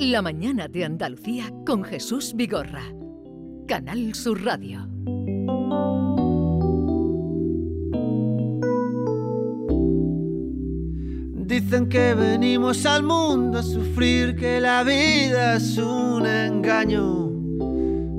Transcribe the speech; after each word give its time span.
La 0.00 0.22
mañana 0.22 0.66
de 0.66 0.86
Andalucía 0.86 1.52
con 1.66 1.84
Jesús 1.84 2.32
Vigorra. 2.34 2.84
Canal 3.68 4.14
Sur 4.14 4.42
Radio. 4.42 4.88
Dicen 11.34 11.90
que 11.90 12.14
venimos 12.14 12.86
al 12.86 13.02
mundo 13.02 13.58
a 13.58 13.62
sufrir, 13.62 14.36
que 14.36 14.58
la 14.58 14.84
vida 14.84 15.56
es 15.56 15.76
un 15.76 16.24
engaño. 16.24 17.28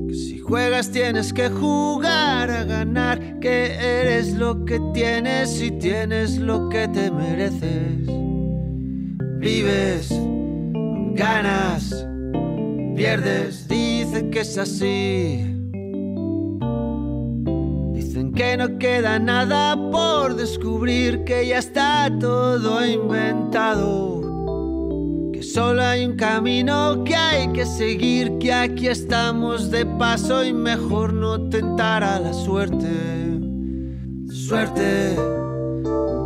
Que 0.07 0.13
si 0.13 0.37
juegas 0.37 0.91
tienes 0.91 1.33
que 1.33 1.49
jugar 1.49 2.51
a 2.51 2.63
ganar, 2.63 3.39
que 3.39 3.73
eres 3.73 4.33
lo 4.33 4.65
que 4.65 4.79
tienes 4.93 5.59
y 5.59 5.71
tienes 5.71 6.37
lo 6.37 6.69
que 6.69 6.87
te 6.87 7.09
mereces. 7.09 8.05
Vives, 9.39 10.11
ganas, 11.21 12.07
pierdes, 12.95 13.67
dicen 13.67 14.31
que 14.31 14.39
es 14.39 14.57
así. 14.57 15.45
Dicen 17.93 18.33
que 18.35 18.57
no 18.57 18.79
queda 18.79 19.19
nada 19.19 19.75
por 19.91 20.35
descubrir, 20.35 21.23
que 21.23 21.45
ya 21.45 21.59
está 21.59 22.11
todo 22.19 22.83
inventado. 22.83 24.21
Que 25.31 25.43
solo 25.43 25.83
hay 25.83 26.05
un 26.05 26.15
camino 26.15 27.03
que 27.03 27.15
hay 27.15 27.47
que 27.53 27.67
seguir, 27.67 28.39
que 28.39 28.51
aquí 28.51 28.87
estamos 28.87 29.69
de 29.69 29.85
paso 29.85 30.43
y 30.43 30.53
mejor 30.53 31.13
no 31.13 31.49
tentar 31.49 32.03
a 32.03 32.19
la 32.19 32.33
suerte. 32.33 32.89
Suerte, 34.27 35.15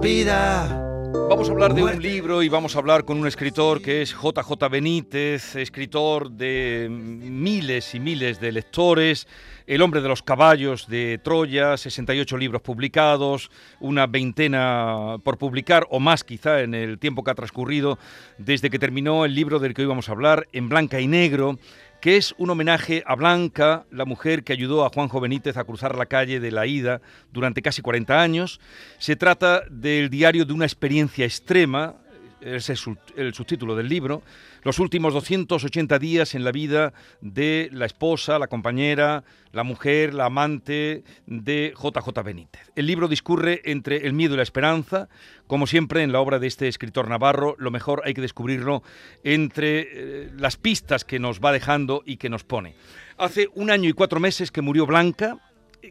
vida. 0.02 0.85
Vamos 1.30 1.50
a 1.50 1.52
hablar 1.52 1.74
de 1.74 1.84
un 1.84 2.02
libro 2.02 2.44
y 2.44 2.50
vamos 2.50 2.76
a 2.76 2.80
hablar 2.80 3.04
con 3.04 3.18
un 3.20 3.26
escritor 3.26 3.82
que 3.82 4.02
es 4.02 4.12
JJ 4.14 4.70
Benítez, 4.70 5.56
escritor 5.56 6.30
de 6.30 6.88
miles 6.90 7.96
y 7.96 8.00
miles 8.00 8.40
de 8.40 8.52
lectores, 8.52 9.28
El 9.66 9.82
hombre 9.82 10.02
de 10.02 10.08
los 10.08 10.22
caballos 10.22 10.88
de 10.88 11.20
Troya, 11.24 11.78
68 11.78 12.38
libros 12.38 12.62
publicados, 12.62 13.50
una 13.80 14.06
veintena 14.06 15.18
por 15.24 15.40
publicar 15.40 15.88
o 15.90 16.00
más 16.00 16.24
quizá 16.24 16.62
en 16.62 16.76
el 16.76 17.00
tiempo 17.00 17.24
que 17.24 17.32
ha 17.32 17.36
transcurrido 17.36 17.98
desde 18.38 18.70
que 18.70 18.78
terminó 18.78 19.26
el 19.26 19.34
libro 19.34 19.58
del 19.60 19.74
que 19.74 19.82
hoy 19.82 19.88
vamos 19.88 20.10
a 20.10 20.12
hablar, 20.12 20.48
En 20.52 20.70
blanca 20.70 21.02
y 21.02 21.08
negro 21.08 21.58
que 22.06 22.18
es 22.18 22.36
un 22.38 22.52
homenaje 22.52 23.04
a 23.08 23.16
Blanca, 23.16 23.88
la 23.90 24.06
mujer 24.06 24.44
que 24.44 24.54
ayudó 24.54 24.86
a 24.86 24.90
Juanjo 24.90 25.20
Benítez 25.20 25.58
a 25.58 25.64
cruzar 25.64 25.96
la 25.96 26.06
calle 26.06 26.40
de 26.40 26.52
la 26.52 26.68
Ida 26.68 27.02
durante 27.34 27.64
casi 27.64 27.82
40 27.82 28.22
años. 28.22 28.60
Se 29.00 29.16
trata 29.16 29.64
del 29.72 30.12
diario 30.12 30.46
de 30.46 30.54
una 30.54 30.66
experiencia 30.66 31.26
extrema, 31.26 31.96
es 32.46 32.70
el 32.70 33.34
subtítulo 33.34 33.76
del 33.76 33.90
libro, 33.90 34.22
los 34.64 34.80
últimos 34.80 35.14
280 35.14 36.00
días 36.00 36.36
en 36.36 36.44
la 36.44 36.52
vida 36.52 36.94
de 37.22 37.70
la 37.72 37.86
esposa, 37.86 38.38
la 38.38 38.48
compañera, 38.48 39.24
la 39.52 39.64
mujer, 39.64 40.14
la 40.14 40.26
amante 40.26 41.04
de 41.26 41.74
JJ 41.76 42.24
Benítez. 42.24 42.72
El 42.76 42.86
libro 42.86 43.08
discurre 43.08 43.62
entre 43.66 44.06
el 44.06 44.14
miedo 44.14 44.36
y 44.36 44.38
la 44.38 44.44
esperanza, 44.44 45.10
como 45.48 45.66
siempre 45.66 46.04
en 46.04 46.12
la 46.12 46.20
obra 46.20 46.40
de 46.40 46.48
este 46.48 46.68
escritor 46.68 47.10
navarro, 47.10 47.56
lo 47.58 47.72
mejor 47.72 48.02
hay 48.06 48.14
que 48.14 48.22
descubrirlo 48.22 48.84
entre 49.24 49.88
eh, 49.92 50.32
las 50.38 50.58
pistas 50.58 51.04
que 51.04 51.20
nos 51.20 51.40
va 51.40 51.52
dejando 51.52 52.04
y 52.06 52.18
que 52.18 52.30
nos 52.30 52.44
pone. 52.44 52.76
Hace 53.18 53.50
un 53.56 53.72
año 53.72 53.90
y 53.90 53.94
cuatro 53.94 54.20
meses 54.20 54.52
que 54.52 54.62
murió 54.62 54.86
Blanca, 54.86 55.40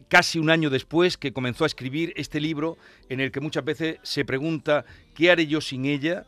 casi 0.07 0.39
un 0.39 0.49
año 0.49 0.69
después 0.69 1.17
que 1.17 1.33
comenzó 1.33 1.63
a 1.63 1.67
escribir 1.67 2.13
este 2.15 2.39
libro 2.39 2.77
en 3.09 3.19
el 3.19 3.31
que 3.31 3.39
muchas 3.39 3.63
veces 3.63 3.97
se 4.03 4.25
pregunta 4.25 4.85
¿qué 5.13 5.31
haré 5.31 5.47
yo 5.47 5.61
sin 5.61 5.85
ella? 5.85 6.25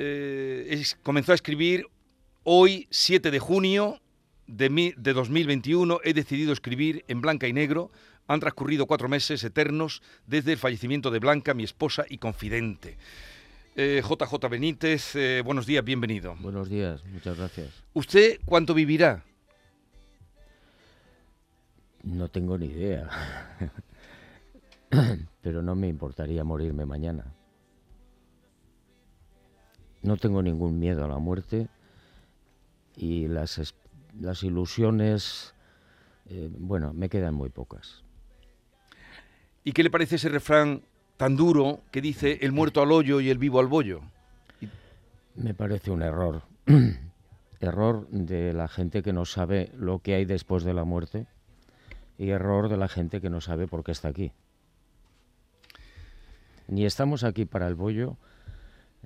Eh, 0.00 0.84
comenzó 1.02 1.32
a 1.32 1.34
escribir 1.34 1.86
hoy, 2.44 2.86
7 2.90 3.32
de 3.32 3.38
junio 3.40 4.00
de, 4.46 4.94
de 4.96 5.12
2021. 5.12 5.98
He 6.04 6.14
decidido 6.14 6.52
escribir 6.52 7.04
en 7.08 7.20
blanca 7.20 7.48
y 7.48 7.52
negro. 7.52 7.90
Han 8.28 8.38
transcurrido 8.38 8.86
cuatro 8.86 9.08
meses 9.08 9.42
eternos 9.42 10.00
desde 10.26 10.52
el 10.52 10.58
fallecimiento 10.58 11.10
de 11.10 11.18
Blanca, 11.18 11.54
mi 11.54 11.64
esposa 11.64 12.04
y 12.08 12.18
confidente. 12.18 12.96
JJ 13.74 14.34
eh, 14.34 14.48
Benítez, 14.48 15.16
eh, 15.16 15.42
buenos 15.44 15.64
días, 15.64 15.84
bienvenido. 15.84 16.36
Buenos 16.40 16.68
días, 16.68 17.04
muchas 17.06 17.38
gracias. 17.38 17.84
¿Usted 17.94 18.38
cuánto 18.44 18.74
vivirá? 18.74 19.24
No 22.02 22.28
tengo 22.28 22.58
ni 22.58 22.66
idea, 22.66 23.08
pero 25.42 25.62
no 25.62 25.74
me 25.74 25.88
importaría 25.88 26.44
morirme 26.44 26.86
mañana. 26.86 27.24
No 30.08 30.16
tengo 30.16 30.42
ningún 30.42 30.78
miedo 30.78 31.04
a 31.04 31.08
la 31.08 31.18
muerte 31.18 31.68
y 32.96 33.28
las, 33.28 33.74
las 34.18 34.42
ilusiones, 34.42 35.52
eh, 36.30 36.48
bueno, 36.50 36.94
me 36.94 37.10
quedan 37.10 37.34
muy 37.34 37.50
pocas. 37.50 38.02
¿Y 39.64 39.72
qué 39.72 39.82
le 39.82 39.90
parece 39.90 40.16
ese 40.16 40.30
refrán 40.30 40.80
tan 41.18 41.36
duro 41.36 41.82
que 41.90 42.00
dice 42.00 42.38
el 42.40 42.52
muerto 42.52 42.80
al 42.80 42.90
hoyo 42.90 43.20
y 43.20 43.28
el 43.28 43.36
vivo 43.36 43.60
al 43.60 43.66
bollo? 43.66 44.00
Me 45.34 45.52
parece 45.52 45.90
un 45.90 46.00
error. 46.00 46.40
error 47.60 48.08
de 48.08 48.54
la 48.54 48.66
gente 48.66 49.02
que 49.02 49.12
no 49.12 49.26
sabe 49.26 49.70
lo 49.76 49.98
que 49.98 50.14
hay 50.14 50.24
después 50.24 50.64
de 50.64 50.72
la 50.72 50.84
muerte 50.84 51.26
y 52.16 52.30
error 52.30 52.70
de 52.70 52.78
la 52.78 52.88
gente 52.88 53.20
que 53.20 53.28
no 53.28 53.42
sabe 53.42 53.66
por 53.66 53.84
qué 53.84 53.92
está 53.92 54.08
aquí. 54.08 54.32
Ni 56.66 56.86
estamos 56.86 57.24
aquí 57.24 57.44
para 57.44 57.68
el 57.68 57.74
bollo, 57.74 58.16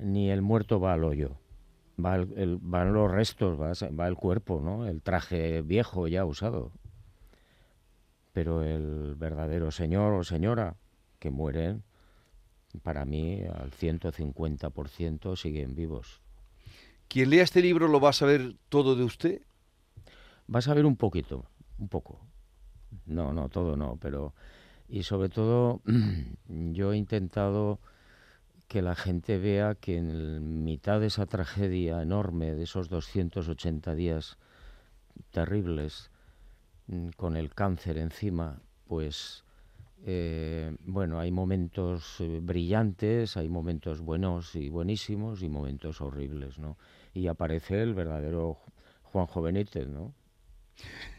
ni 0.02 0.30
el 0.30 0.42
muerto 0.42 0.80
va 0.80 0.94
al 0.94 1.04
hoyo. 1.04 1.38
Va 2.02 2.16
el, 2.16 2.58
van 2.60 2.92
los 2.92 3.10
restos, 3.10 3.58
va, 3.60 4.08
el 4.08 4.16
cuerpo, 4.16 4.60
¿no? 4.60 4.86
El 4.86 5.02
traje 5.02 5.62
viejo 5.62 6.08
ya 6.08 6.24
usado. 6.24 6.72
Pero 8.32 8.62
el 8.62 9.14
verdadero 9.14 9.70
señor 9.70 10.14
o 10.14 10.24
señora 10.24 10.76
que 11.18 11.30
mueren, 11.30 11.82
para 12.82 13.04
mí 13.04 13.42
al 13.42 13.70
150% 13.70 15.36
siguen 15.36 15.74
vivos. 15.74 16.22
Quien 17.08 17.30
lea 17.30 17.42
este 17.42 17.60
libro 17.60 17.88
lo 17.88 18.00
va 18.00 18.08
a 18.08 18.14
saber 18.14 18.56
todo 18.70 18.96
de 18.96 19.04
usted. 19.04 19.42
Va 20.52 20.60
a 20.60 20.62
saber 20.62 20.86
un 20.86 20.96
poquito, 20.96 21.44
un 21.78 21.88
poco. 21.88 22.20
No, 23.04 23.32
no, 23.32 23.48
todo 23.48 23.76
no, 23.76 23.98
pero 24.00 24.34
y 24.88 25.02
sobre 25.04 25.28
todo 25.28 25.80
yo 26.48 26.92
he 26.92 26.96
intentado 26.96 27.80
que 28.72 28.80
la 28.80 28.94
gente 28.94 29.36
vea 29.36 29.74
que 29.74 29.98
en 29.98 30.64
mitad 30.64 30.98
de 30.98 31.08
esa 31.08 31.26
tragedia 31.26 32.00
enorme, 32.00 32.54
de 32.54 32.62
esos 32.62 32.88
280 32.88 33.94
días 33.94 34.38
terribles, 35.30 36.10
mm, 36.86 37.08
con 37.18 37.36
el 37.36 37.50
cáncer 37.50 37.98
encima, 37.98 38.62
pues 38.88 39.44
eh, 40.06 40.74
bueno, 40.86 41.20
hay 41.20 41.30
momentos 41.30 42.16
eh, 42.20 42.38
brillantes, 42.40 43.36
hay 43.36 43.50
momentos 43.50 44.00
buenos 44.00 44.54
y 44.54 44.70
buenísimos 44.70 45.42
y 45.42 45.50
momentos 45.50 46.00
horribles, 46.00 46.58
¿no? 46.58 46.78
Y 47.12 47.26
aparece 47.26 47.82
el 47.82 47.92
verdadero 47.92 48.56
Juanjo 49.02 49.42
Benítez, 49.42 49.86
¿no? 49.86 50.14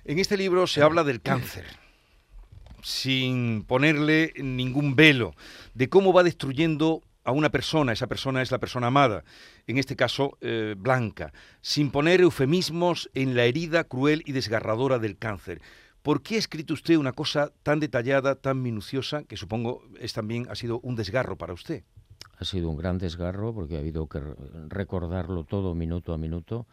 En 0.05 0.17
este 0.17 0.37
libro 0.37 0.65
se 0.65 0.81
habla 0.81 1.03
del 1.03 1.21
cáncer, 1.21 1.65
sin 2.81 3.63
ponerle 3.63 4.33
ningún 4.37 4.95
velo, 4.95 5.35
de 5.75 5.87
cómo 5.87 6.13
va 6.13 6.23
destruyendo 6.23 7.03
a 7.23 7.31
una 7.31 7.49
persona, 7.49 7.93
esa 7.93 8.07
persona 8.07 8.41
es 8.41 8.51
la 8.51 8.59
persona 8.59 8.87
amada, 8.87 9.23
en 9.67 9.77
este 9.77 9.95
caso 9.95 10.37
eh, 10.41 10.75
Blanca, 10.77 11.33
sin 11.61 11.91
poner 11.91 12.21
eufemismos 12.21 13.09
en 13.13 13.35
la 13.35 13.45
herida 13.45 13.85
cruel 13.85 14.23
y 14.25 14.33
desgarradora 14.33 14.99
del 14.99 15.17
cáncer. 15.17 15.61
¿Por 16.01 16.21
qué 16.21 16.35
ha 16.35 16.39
escrito 16.39 16.73
usted 16.73 16.97
una 16.97 17.13
cosa 17.13 17.53
tan 17.63 17.79
detallada, 17.79 18.35
tan 18.35 18.61
minuciosa, 18.61 19.23
que 19.23 19.37
supongo 19.37 19.83
es 19.99 20.11
también 20.11 20.47
ha 20.49 20.55
sido 20.55 20.81
un 20.81 20.95
desgarro 20.97 21.37
para 21.37 21.53
usted? 21.53 21.83
Ha 22.39 22.45
sido 22.45 22.69
un 22.69 22.75
gran 22.75 22.97
desgarro 22.97 23.53
porque 23.53 23.77
ha 23.77 23.79
habido 23.79 24.07
que 24.07 24.19
recordarlo 24.67 25.45
todo 25.45 25.75
minuto 25.75 26.13
a 26.13 26.17
minuto. 26.17 26.67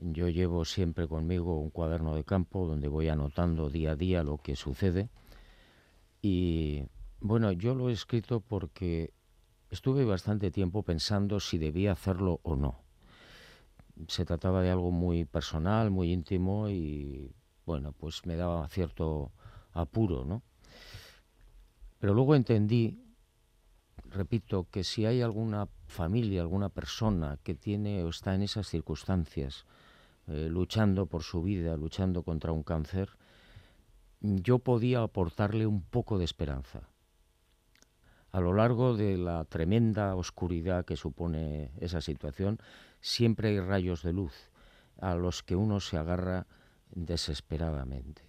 Yo 0.00 0.28
llevo 0.28 0.64
siempre 0.64 1.06
conmigo 1.06 1.60
un 1.60 1.70
cuaderno 1.70 2.16
de 2.16 2.24
campo 2.24 2.66
donde 2.66 2.88
voy 2.88 3.08
anotando 3.08 3.70
día 3.70 3.92
a 3.92 3.96
día 3.96 4.24
lo 4.24 4.38
que 4.38 4.56
sucede. 4.56 5.08
Y 6.20 6.84
bueno, 7.20 7.52
yo 7.52 7.76
lo 7.76 7.90
he 7.90 7.92
escrito 7.92 8.40
porque 8.40 9.12
Estuve 9.70 10.06
bastante 10.06 10.50
tiempo 10.50 10.82
pensando 10.82 11.40
si 11.40 11.58
debía 11.58 11.92
hacerlo 11.92 12.40
o 12.42 12.56
no. 12.56 12.80
Se 14.06 14.24
trataba 14.24 14.62
de 14.62 14.70
algo 14.70 14.90
muy 14.90 15.26
personal, 15.26 15.90
muy 15.90 16.12
íntimo 16.12 16.70
y 16.70 17.34
bueno, 17.66 17.92
pues 17.92 18.24
me 18.24 18.36
daba 18.36 18.66
cierto 18.68 19.30
apuro, 19.72 20.24
¿no? 20.24 20.42
Pero 21.98 22.14
luego 22.14 22.34
entendí, 22.34 22.98
repito, 24.08 24.68
que 24.70 24.84
si 24.84 25.04
hay 25.04 25.20
alguna 25.20 25.68
familia, 25.86 26.40
alguna 26.40 26.70
persona 26.70 27.38
que 27.42 27.54
tiene 27.54 28.04
o 28.04 28.08
está 28.08 28.34
en 28.34 28.42
esas 28.42 28.68
circunstancias, 28.68 29.66
eh, 30.28 30.48
luchando 30.48 31.06
por 31.06 31.24
su 31.24 31.42
vida, 31.42 31.76
luchando 31.76 32.22
contra 32.22 32.52
un 32.52 32.62
cáncer, 32.62 33.10
yo 34.20 34.60
podía 34.60 35.02
aportarle 35.02 35.66
un 35.66 35.82
poco 35.82 36.18
de 36.18 36.24
esperanza 36.24 36.88
a 38.30 38.40
lo 38.40 38.52
largo 38.52 38.96
de 38.96 39.16
la 39.16 39.44
tremenda 39.44 40.14
oscuridad 40.14 40.84
que 40.84 40.96
supone 40.96 41.70
esa 41.80 42.00
situación, 42.00 42.58
siempre 43.00 43.48
hay 43.48 43.60
rayos 43.60 44.02
de 44.02 44.12
luz. 44.12 44.34
a 45.00 45.14
los 45.14 45.44
que 45.44 45.54
uno 45.54 45.78
se 45.78 45.96
agarra 45.96 46.48
desesperadamente. 46.90 48.22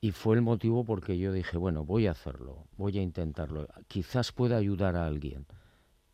Y 0.00 0.12
fue 0.12 0.36
el 0.36 0.42
motivo 0.42 0.84
porque 0.84 1.18
yo 1.18 1.32
dije, 1.32 1.56
bueno, 1.56 1.84
voy 1.84 2.06
a 2.06 2.12
hacerlo, 2.12 2.68
voy 2.76 2.98
a 2.98 3.02
intentarlo. 3.02 3.66
Quizás 3.88 4.30
pueda 4.30 4.56
ayudar 4.56 4.94
a 4.94 5.04
alguien 5.04 5.46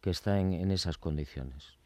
que 0.00 0.08
está 0.08 0.40
en, 0.40 0.54
en 0.54 0.70
esas 0.70 0.96
condiciones. 0.96 1.76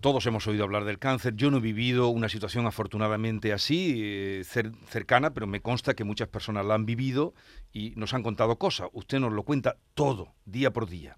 Todos 0.00 0.24
hemos 0.26 0.46
oído 0.46 0.62
hablar 0.62 0.84
del 0.84 1.00
cáncer. 1.00 1.34
Yo 1.34 1.50
no 1.50 1.56
he 1.56 1.60
vivido 1.60 2.06
una 2.08 2.28
situación 2.28 2.66
afortunadamente 2.66 3.52
así, 3.52 3.94
eh, 4.04 4.42
cer- 4.44 4.72
cercana, 4.86 5.34
pero 5.34 5.48
me 5.48 5.60
consta 5.60 5.94
que 5.94 6.04
muchas 6.04 6.28
personas 6.28 6.64
la 6.64 6.74
han 6.74 6.86
vivido 6.86 7.34
y 7.72 7.94
nos 7.96 8.14
han 8.14 8.22
contado 8.22 8.58
cosas. 8.58 8.88
Usted 8.92 9.18
nos 9.18 9.32
lo 9.32 9.42
cuenta 9.42 9.76
todo, 9.94 10.34
día 10.44 10.72
por 10.72 10.88
día. 10.88 11.16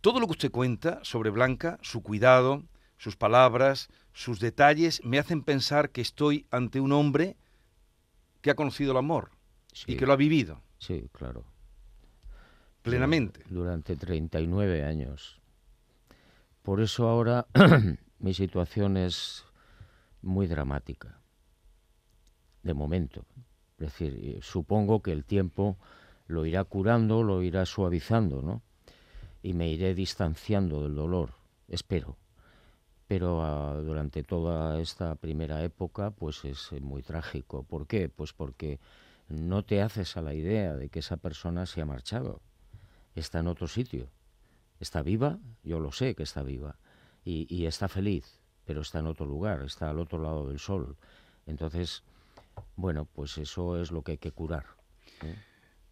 Todo 0.00 0.20
lo 0.20 0.26
que 0.26 0.32
usted 0.32 0.50
cuenta 0.50 1.00
sobre 1.02 1.28
Blanca, 1.28 1.78
su 1.82 2.02
cuidado, 2.02 2.62
sus 2.96 3.16
palabras, 3.16 3.88
sus 4.14 4.40
detalles, 4.40 5.04
me 5.04 5.18
hacen 5.18 5.42
pensar 5.42 5.90
que 5.90 6.00
estoy 6.00 6.46
ante 6.50 6.80
un 6.80 6.92
hombre 6.92 7.36
que 8.40 8.50
ha 8.50 8.54
conocido 8.56 8.92
el 8.92 8.98
amor 8.98 9.32
Sí, 9.74 9.92
y 9.92 9.96
que 9.96 10.06
lo 10.06 10.14
ha 10.14 10.16
vivido 10.16 10.62
sí, 10.78 11.08
claro. 11.12 11.44
plenamente. 12.82 13.42
Durante 13.50 13.96
39 13.96 14.82
años. 14.84 15.38
Por 16.68 16.82
eso 16.82 17.08
ahora 17.08 17.46
mi 18.18 18.34
situación 18.34 18.98
es 18.98 19.46
muy 20.20 20.46
dramática. 20.46 21.18
De 22.62 22.74
momento. 22.74 23.24
Es 23.78 23.86
decir, 23.86 24.20
eh, 24.22 24.40
supongo 24.42 25.00
que 25.00 25.12
el 25.12 25.24
tiempo 25.24 25.78
lo 26.26 26.44
irá 26.44 26.64
curando, 26.64 27.22
lo 27.22 27.42
irá 27.42 27.64
suavizando, 27.64 28.42
¿no? 28.42 28.60
Y 29.42 29.54
me 29.54 29.70
iré 29.70 29.94
distanciando 29.94 30.82
del 30.82 30.94
dolor, 30.94 31.30
espero. 31.68 32.18
Pero 33.06 33.42
ah, 33.42 33.80
durante 33.82 34.22
toda 34.22 34.78
esta 34.78 35.14
primera 35.14 35.64
época, 35.64 36.10
pues 36.10 36.44
es 36.44 36.70
eh, 36.72 36.80
muy 36.80 37.02
trágico. 37.02 37.62
¿Por 37.62 37.86
qué? 37.86 38.10
Pues 38.10 38.34
porque 38.34 38.78
no 39.30 39.64
te 39.64 39.80
haces 39.80 40.18
a 40.18 40.20
la 40.20 40.34
idea 40.34 40.76
de 40.76 40.90
que 40.90 40.98
esa 40.98 41.16
persona 41.16 41.64
se 41.64 41.80
ha 41.80 41.86
marchado. 41.86 42.42
Está 43.14 43.38
en 43.38 43.46
otro 43.46 43.68
sitio. 43.68 44.10
Está 44.80 45.02
viva, 45.02 45.38
yo 45.62 45.80
lo 45.80 45.92
sé 45.92 46.14
que 46.14 46.22
está 46.22 46.42
viva. 46.42 46.76
Y, 47.24 47.46
y 47.54 47.66
está 47.66 47.88
feliz, 47.88 48.40
pero 48.64 48.80
está 48.80 49.00
en 49.00 49.06
otro 49.06 49.26
lugar, 49.26 49.62
está 49.62 49.90
al 49.90 49.98
otro 49.98 50.18
lado 50.22 50.48
del 50.48 50.58
sol. 50.58 50.96
Entonces, 51.46 52.04
bueno, 52.76 53.06
pues 53.06 53.38
eso 53.38 53.80
es 53.80 53.90
lo 53.90 54.02
que 54.02 54.12
hay 54.12 54.18
que 54.18 54.32
curar. 54.32 54.66
¿eh? 55.22 55.36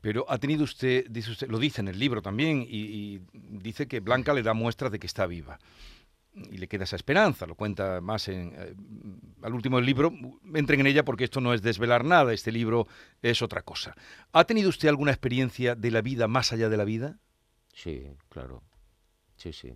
Pero 0.01 0.25
ha 0.29 0.39
tenido 0.39 0.65
usted, 0.65 1.07
dice 1.11 1.33
usted, 1.33 1.49
lo 1.49 1.59
dice 1.59 1.81
en 1.81 1.89
el 1.89 1.99
libro 1.99 2.23
también, 2.23 2.63
y, 2.63 2.77
y 2.77 3.23
dice 3.33 3.89
que 3.89 4.01
Blanca 4.01 4.33
le 4.33 4.43
da 4.43 4.55
muestras 4.55 4.93
de 4.93 4.99
que 4.99 5.07
está 5.07 5.27
viva. 5.27 5.59
Y 6.35 6.59
le 6.59 6.69
queda 6.69 6.85
esa 6.85 6.97
esperanza, 6.97 7.47
lo 7.47 7.55
cuenta 7.55 8.03
más 8.03 8.29
en, 8.29 8.53
eh, 8.55 8.75
al 9.43 9.55
último 9.55 9.79
del 9.79 9.87
libro. 9.87 10.13
Entren 10.55 10.81
en 10.81 10.87
ella 10.87 11.05
porque 11.05 11.25
esto 11.25 11.41
no 11.41 11.55
es 11.55 11.63
desvelar 11.63 12.05
nada, 12.05 12.33
este 12.35 12.53
libro 12.53 12.87
es 13.23 13.41
otra 13.41 13.63
cosa. 13.63 13.97
¿Ha 14.33 14.45
tenido 14.45 14.69
usted 14.69 14.89
alguna 14.89 15.13
experiencia 15.13 15.75
de 15.75 15.91
la 15.91 16.03
vida 16.03 16.29
más 16.29 16.53
allá 16.53 16.69
de 16.69 16.77
la 16.77 16.85
vida? 16.85 17.19
Sí, 17.73 18.07
claro. 18.29 18.63
Sí, 19.37 19.53
sí. 19.53 19.73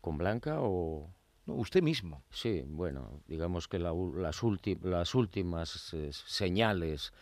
¿Con 0.00 0.18
Blanca 0.18 0.58
o...? 0.60 1.10
No, 1.46 1.54
usted 1.54 1.82
mismo. 1.82 2.24
Sí, 2.30 2.64
bueno, 2.66 3.20
digamos 3.28 3.68
que 3.68 3.78
la 3.78 3.92
las, 4.16 4.42
ulti- 4.42 4.80
las 4.82 5.14
últimas 5.14 5.94
eh, 5.94 6.10
señales 6.12 7.12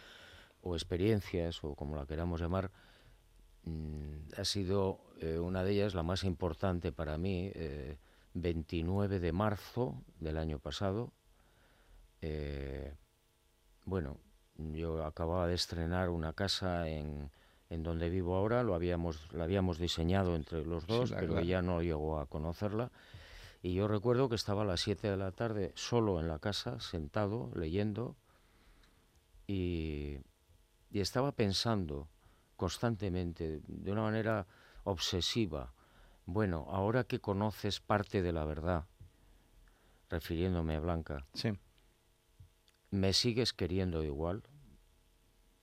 o 0.63 0.75
experiencias, 0.77 1.63
o 1.65 1.75
como 1.75 1.97
la 1.97 2.07
queramos 2.07 2.41
llamar, 2.41 2.71
mm, 3.65 4.35
ha 4.39 4.45
sido 4.45 5.01
eh, 5.21 5.39
una 5.39 5.65
de 5.65 5.73
ellas, 5.73 5.95
la 5.95 6.03
más 6.03 6.25
importante 6.25 6.93
para 6.93 7.19
mí, 7.19 7.51
eh, 7.55 7.99
29 8.35 9.21
de 9.21 9.33
marzo 9.33 10.03
del 10.21 10.39
año 10.39 10.59
pasado. 10.59 11.13
eh, 12.23 12.95
bueno, 13.87 14.19
yo 14.57 15.05
acababa 15.05 15.47
de 15.49 15.55
estrenar 15.55 16.11
una 16.11 16.33
casa 16.33 16.89
en, 16.89 17.31
en 17.71 17.83
donde 17.83 18.11
vivo 18.11 18.37
ahora, 18.37 18.63
lo 18.63 18.75
habíamos, 18.75 19.33
la 19.33 19.45
habíamos 19.45 19.79
diseñado 19.79 20.37
entre 20.37 20.65
los 20.65 20.87
dos, 20.87 21.13
pero 21.13 21.35
la- 21.35 21.41
ella 21.41 21.63
no 21.63 21.83
llegó 21.83 22.19
a 22.19 22.27
conocerla. 22.27 22.91
Y 23.63 23.75
yo 23.75 23.89
recuerdo 23.89 24.29
que 24.29 24.35
estaba 24.35 24.63
a 24.63 24.67
las 24.67 24.81
7 24.83 25.11
de 25.11 25.17
la 25.17 25.33
tarde 25.33 25.73
solo 25.75 26.21
en 26.21 26.29
la 26.29 26.39
casa, 26.39 26.79
sentado, 26.81 27.51
leyendo, 27.55 28.17
y, 29.47 30.19
y 30.91 31.01
estaba 31.01 31.33
pensando 31.33 32.09
constantemente, 32.57 33.61
de 33.67 33.93
una 33.93 34.03
manera 34.03 34.47
obsesiva, 34.85 35.73
bueno, 36.27 36.67
ahora 36.71 37.05
que 37.05 37.21
conoces 37.21 37.81
parte 37.81 38.23
de 38.23 38.33
la 38.33 38.45
verdad, 38.45 38.85
refiriéndome 40.09 40.77
a 40.77 40.81
Blanca, 40.81 41.27
Sí. 41.35 41.53
¿me 42.91 43.13
sigues 43.13 43.53
queriendo 43.53 44.03
igual? 44.05 44.43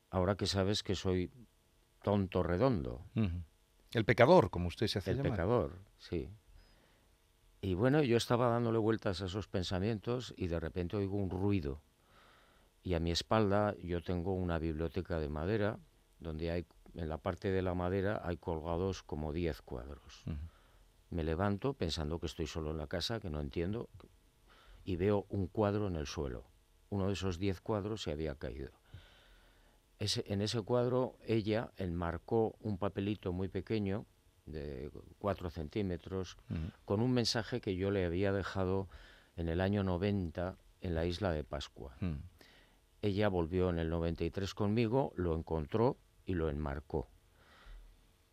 Ahora 0.10 0.36
que 0.36 0.46
sabes 0.48 0.84
que 0.84 0.96
soy 0.96 1.32
tonto 2.02 2.44
redondo. 2.44 3.06
El 3.94 4.06
pecador, 4.06 4.50
como 4.50 4.68
usted 4.68 4.88
se 4.88 5.00
hace 5.00 5.12
el 5.12 5.18
llamar. 5.18 5.32
pecador, 5.32 5.80
sí. 5.98 6.30
Y 7.62 7.76
bueno, 7.76 8.02
yo 8.02 8.18
estaba 8.18 8.50
dándole 8.50 8.80
vueltas 8.80 9.22
a 9.22 9.26
esos 9.26 9.48
pensamientos 9.48 10.34
y 10.36 10.48
de 10.48 10.60
repente 10.60 10.98
oigo 10.98 11.18
un 11.18 11.30
ruido. 11.30 11.82
Y 12.84 12.96
a 12.96 13.00
mi 13.00 13.12
espalda 13.12 13.76
yo 13.84 14.02
tengo 14.02 14.34
una 14.34 14.58
biblioteca 14.58 15.20
de 15.20 15.30
madera 15.30 15.78
donde 16.20 16.50
hay, 16.50 16.66
en 16.96 17.10
la 17.10 17.18
parte 17.18 17.52
de 17.52 17.62
la 17.62 17.76
madera 17.76 18.22
hay 18.24 18.38
colgados 18.38 19.04
como 19.04 19.32
10 19.32 19.62
cuadros. 19.62 20.24
Me 21.12 21.24
levanto 21.24 21.74
pensando 21.74 22.20
que 22.20 22.26
estoy 22.26 22.48
solo 22.48 22.72
en 22.72 22.78
la 22.78 22.88
casa, 22.88 23.20
que 23.20 23.30
no 23.30 23.40
entiendo, 23.42 23.90
y 24.84 24.96
veo 24.96 25.26
un 25.30 25.48
cuadro 25.48 25.88
en 25.88 25.98
el 25.98 26.08
suelo. 26.08 26.46
Uno 26.90 27.08
de 27.08 27.14
esos 27.14 27.38
10 27.38 27.62
cuadros 27.62 28.02
se 28.02 28.12
había 28.12 28.34
caído. 28.36 28.72
Ese- 30.02 30.24
en 30.34 30.42
ese 30.42 30.60
cuadro 30.64 31.16
ella 31.28 31.72
enmarcó 31.78 32.56
un 32.62 32.80
papelito 32.80 33.32
muy 33.34 33.50
pequeño, 33.50 34.08
de 34.48 34.90
4 35.20 35.52
centímetros, 35.52 36.38
con 36.86 37.02
un 37.02 37.12
mensaje 37.14 37.62
que 37.62 37.76
yo 37.76 37.92
le 37.92 38.04
había 38.06 38.32
dejado 38.34 38.90
en 39.38 39.48
el 39.48 39.62
año 39.62 39.84
90 39.84 40.58
en 40.82 40.96
la 40.96 41.06
isla 41.06 41.32
de 41.32 41.44
Pascua. 41.44 41.96
Ella 43.04 43.30
volvió 43.30 43.70
en 43.70 43.78
el 43.78 43.90
93 43.92 44.56
conmigo, 44.56 45.14
lo 45.16 45.36
encontró 45.38 45.98
y 46.26 46.34
lo 46.34 46.50
enmarcó. 46.50 47.08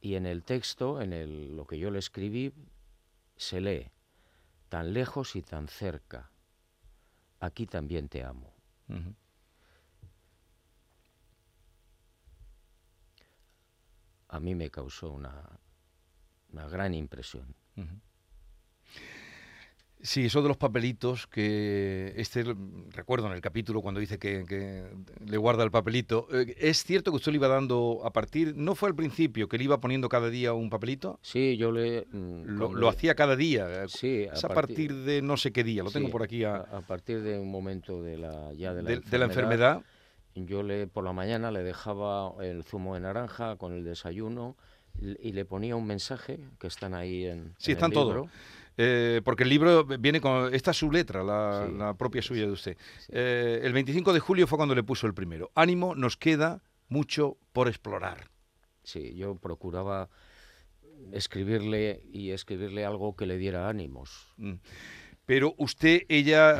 Y 0.00 0.14
en 0.14 0.24
el 0.24 0.44
texto, 0.44 1.02
en 1.02 1.12
el, 1.12 1.54
lo 1.54 1.66
que 1.66 1.78
yo 1.78 1.90
le 1.90 1.98
escribí, 1.98 2.54
se 3.36 3.60
lee, 3.60 3.90
tan 4.70 4.94
lejos 4.94 5.36
y 5.36 5.42
tan 5.42 5.68
cerca, 5.68 6.30
aquí 7.40 7.66
también 7.66 8.08
te 8.08 8.24
amo. 8.24 8.54
A 14.28 14.40
mí 14.40 14.54
me 14.54 14.70
causó 14.70 15.10
una, 15.12 15.58
una 16.52 16.68
gran 16.68 16.94
impresión. 16.94 17.54
Sí, 20.00 20.26
eso 20.26 20.42
de 20.42 20.48
los 20.48 20.56
papelitos, 20.56 21.26
que 21.26 22.12
este 22.16 22.44
recuerdo 22.90 23.26
en 23.26 23.32
el 23.32 23.40
capítulo 23.40 23.82
cuando 23.82 23.98
dice 23.98 24.16
que, 24.16 24.44
que 24.48 24.84
le 25.26 25.36
guarda 25.38 25.64
el 25.64 25.72
papelito. 25.72 26.28
eh, 26.32 26.54
¿Es 26.56 26.84
cierto 26.84 27.10
que 27.10 27.16
usted 27.16 27.32
le 27.32 27.38
iba 27.38 27.48
dando 27.48 28.02
a 28.04 28.12
partir, 28.12 28.54
no 28.56 28.76
fue 28.76 28.88
al 28.90 28.94
principio, 28.94 29.48
que 29.48 29.58
le 29.58 29.64
iba 29.64 29.80
poniendo 29.80 30.08
cada 30.08 30.30
día 30.30 30.52
un 30.52 30.70
papelito? 30.70 31.18
Sí, 31.20 31.56
yo 31.56 31.72
le... 31.72 32.06
mm, 32.12 32.44
Lo, 32.76 32.88
hacía 32.88 33.16
cada 33.16 33.34
día. 33.34 33.84
eh, 33.84 33.88
Sí, 33.88 34.28
es 34.32 34.44
a 34.44 34.48
partir 34.48 34.94
de 34.94 35.20
no 35.20 35.36
sé 35.36 35.50
qué 35.50 35.64
día, 35.64 35.82
lo 35.82 35.90
tengo 35.90 36.10
por 36.10 36.22
aquí, 36.22 36.44
a- 36.44 36.56
a, 36.58 36.76
a 36.78 36.80
partir 36.82 37.20
de 37.22 37.36
un 37.40 37.50
momento 37.50 38.00
de 38.00 38.18
la, 38.18 38.52
ya 38.52 38.74
de 38.74 38.82
la, 38.84 38.90
de, 38.90 39.00
de 39.00 39.18
la 39.18 39.24
enfermedad. 39.24 39.82
Yo 40.34 40.62
le 40.62 40.86
por 40.86 41.04
la 41.04 41.12
mañana 41.12 41.50
le 41.50 41.62
dejaba 41.62 42.32
el 42.44 42.62
zumo 42.64 42.94
de 42.94 43.00
naranja 43.00 43.56
con 43.56 43.72
el 43.72 43.84
desayuno 43.84 44.56
y 45.00 45.32
le 45.32 45.44
ponía 45.44 45.76
un 45.76 45.86
mensaje 45.86 46.38
que 46.58 46.66
están 46.66 46.94
ahí 46.94 47.26
en 47.26 47.54
Sí, 47.58 47.72
en 47.72 47.76
están 47.76 47.92
todos. 47.92 48.28
Eh, 48.76 49.20
porque 49.24 49.42
el 49.42 49.48
libro 49.48 49.84
viene 49.84 50.20
con. 50.20 50.54
Esta 50.54 50.70
es 50.70 50.76
su 50.76 50.92
letra, 50.92 51.24
la, 51.24 51.66
Sí, 51.66 51.74
la 51.76 51.94
propia 51.94 52.22
sí, 52.22 52.28
suya 52.28 52.42
de 52.46 52.52
usted. 52.52 52.76
sí. 53.00 53.06
Eh, 53.12 53.60
el 53.64 53.72
25 53.72 54.12
de 54.12 54.20
julio 54.20 54.46
fue 54.46 54.56
cuando 54.56 54.74
le 54.76 54.84
puso 54.84 55.06
el 55.08 55.14
primero. 55.14 55.50
Ánimo, 55.56 55.96
nos 55.96 56.16
queda 56.16 56.62
mucho 56.88 57.36
por 57.52 57.66
explorar. 57.66 58.30
Sí, 58.84 59.14
yo 59.16 59.34
procuraba 59.34 60.08
escribirle 61.12 62.02
y 62.12 62.30
escribirle 62.30 62.84
algo 62.84 63.16
que 63.16 63.26
le 63.26 63.36
diera 63.36 63.68
ánimos. 63.68 64.32
Mm. 64.36 64.54
Pero 65.28 65.54
usted, 65.58 66.04
ella 66.08 66.54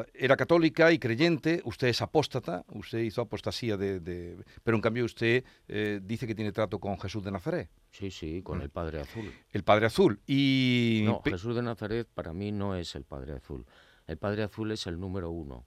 eh, 0.00 0.04
era 0.14 0.38
católica 0.38 0.90
y 0.90 0.98
creyente, 0.98 1.60
usted 1.66 1.88
es 1.88 2.00
apóstata, 2.00 2.64
usted 2.72 3.00
hizo 3.00 3.20
apostasía 3.20 3.76
de... 3.76 4.00
de- 4.00 4.38
pero 4.62 4.74
en 4.78 4.80
cambio 4.80 5.04
usted 5.04 5.44
eh, 5.68 6.00
dice 6.02 6.26
que 6.26 6.34
tiene 6.34 6.50
trato 6.50 6.78
con 6.80 6.98
Jesús 6.98 7.22
de 7.22 7.30
Nazaret, 7.30 7.68
Sí, 7.90 8.10
sí, 8.10 8.40
con 8.42 8.62
el 8.62 8.70
Padre 8.70 9.02
Azul. 9.02 9.30
el 9.52 9.64
Padre 9.64 9.84
Azul. 9.86 10.18
Y... 10.26 11.02
No, 11.04 11.20
Jesús 11.22 11.54
de 11.54 11.60
Nazaret 11.62 12.08
para 12.14 12.32
mí 12.32 12.52
no 12.52 12.74
es 12.74 12.94
el 12.94 13.04
Padre 13.04 13.34
Azul. 13.34 13.66
El 14.06 14.16
Padre 14.16 14.44
Azul 14.44 14.72
es 14.72 14.86
el 14.86 14.98
número 14.98 15.28
uno, 15.30 15.66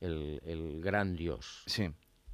el, 0.00 0.42
el 0.44 0.82
gran 0.82 1.16
Dios. 1.16 1.62
Sí, 1.64 1.88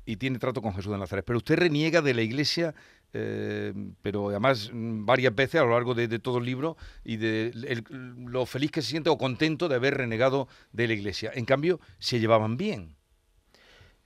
y 0.06 0.16
tiene 0.16 0.40
trato 0.40 0.60
con 0.60 0.74
Jesús 0.74 0.90
de 0.90 0.98
Nazaret. 0.98 1.24
Pero 1.24 1.36
usted 1.36 1.56
reniega 1.56 2.02
de 2.02 2.14
la 2.14 2.22
iglesia 2.22 2.74
eh, 3.12 3.72
pero 4.02 4.28
además 4.28 4.70
mm, 4.72 5.04
varias 5.04 5.34
veces 5.34 5.60
a 5.60 5.64
lo 5.64 5.72
largo 5.72 5.94
de, 5.94 6.18
todo 6.18 6.38
el 6.38 6.44
libro 6.44 6.76
y 7.04 7.16
de 7.16 7.52
lo 8.16 8.46
feliz 8.46 8.70
que 8.70 8.82
se 8.82 8.90
siente 8.90 9.10
o 9.10 9.18
contento 9.18 9.68
de 9.68 9.74
haber 9.74 9.96
renegado 9.96 10.48
de 10.72 10.86
la 10.86 10.94
iglesia. 10.94 11.30
En 11.34 11.44
cambio, 11.44 11.80
se 11.98 12.20
llevaban 12.20 12.56
bien. 12.56 12.96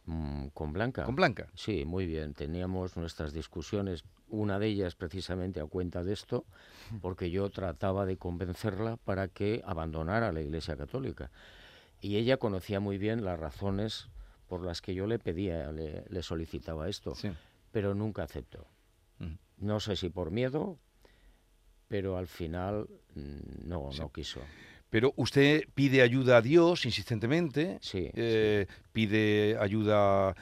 Mm, 0.06 0.48
con 0.48 0.72
Blanca. 0.72 1.04
Con 1.04 1.16
Blanca. 1.16 1.48
Sí, 1.54 1.84
muy 1.84 2.06
bien. 2.06 2.34
Teníamos 2.34 2.96
nuestras 2.96 3.32
discusiones, 3.32 4.04
una 4.28 4.58
de 4.58 4.68
ellas 4.68 4.94
precisamente 4.94 5.60
a 5.60 5.66
cuenta 5.66 6.02
de 6.02 6.12
esto, 6.12 6.44
porque 7.00 7.30
yo 7.30 7.50
trataba 7.50 8.06
de 8.06 8.16
convencerla 8.16 8.96
para 8.96 9.28
que 9.28 9.62
abandonara 9.66 10.32
la 10.32 10.40
Iglesia 10.40 10.76
Católica. 10.76 11.30
Y 12.00 12.16
ella 12.16 12.36
conocía 12.36 12.80
muy 12.80 12.98
bien 12.98 13.24
las 13.24 13.38
razones 13.38 14.08
por 14.46 14.62
las 14.62 14.82
que 14.82 14.94
yo 14.94 15.06
le 15.06 15.18
pedía, 15.18 15.72
le, 15.72 16.04
le 16.08 16.22
solicitaba 16.22 16.88
esto, 16.88 17.14
pero 17.72 17.94
nunca 17.94 18.24
aceptó. 18.24 18.66
No 19.58 19.80
sé 19.80 19.96
si 19.96 20.10
por 20.10 20.30
miedo, 20.30 20.78
pero 21.88 22.16
al 22.16 22.26
final 22.26 22.88
mm, 23.14 23.68
no, 23.68 23.90
no 23.96 24.12
quiso. 24.12 24.40
Pero 24.90 25.12
usted 25.16 25.64
pide 25.74 26.02
ayuda 26.02 26.36
a 26.36 26.42
Dios 26.42 26.86
insistentemente, 26.86 27.78
sí, 27.80 28.10
eh, 28.14 28.66
pide 28.92 29.56
ayuda, 29.58 30.36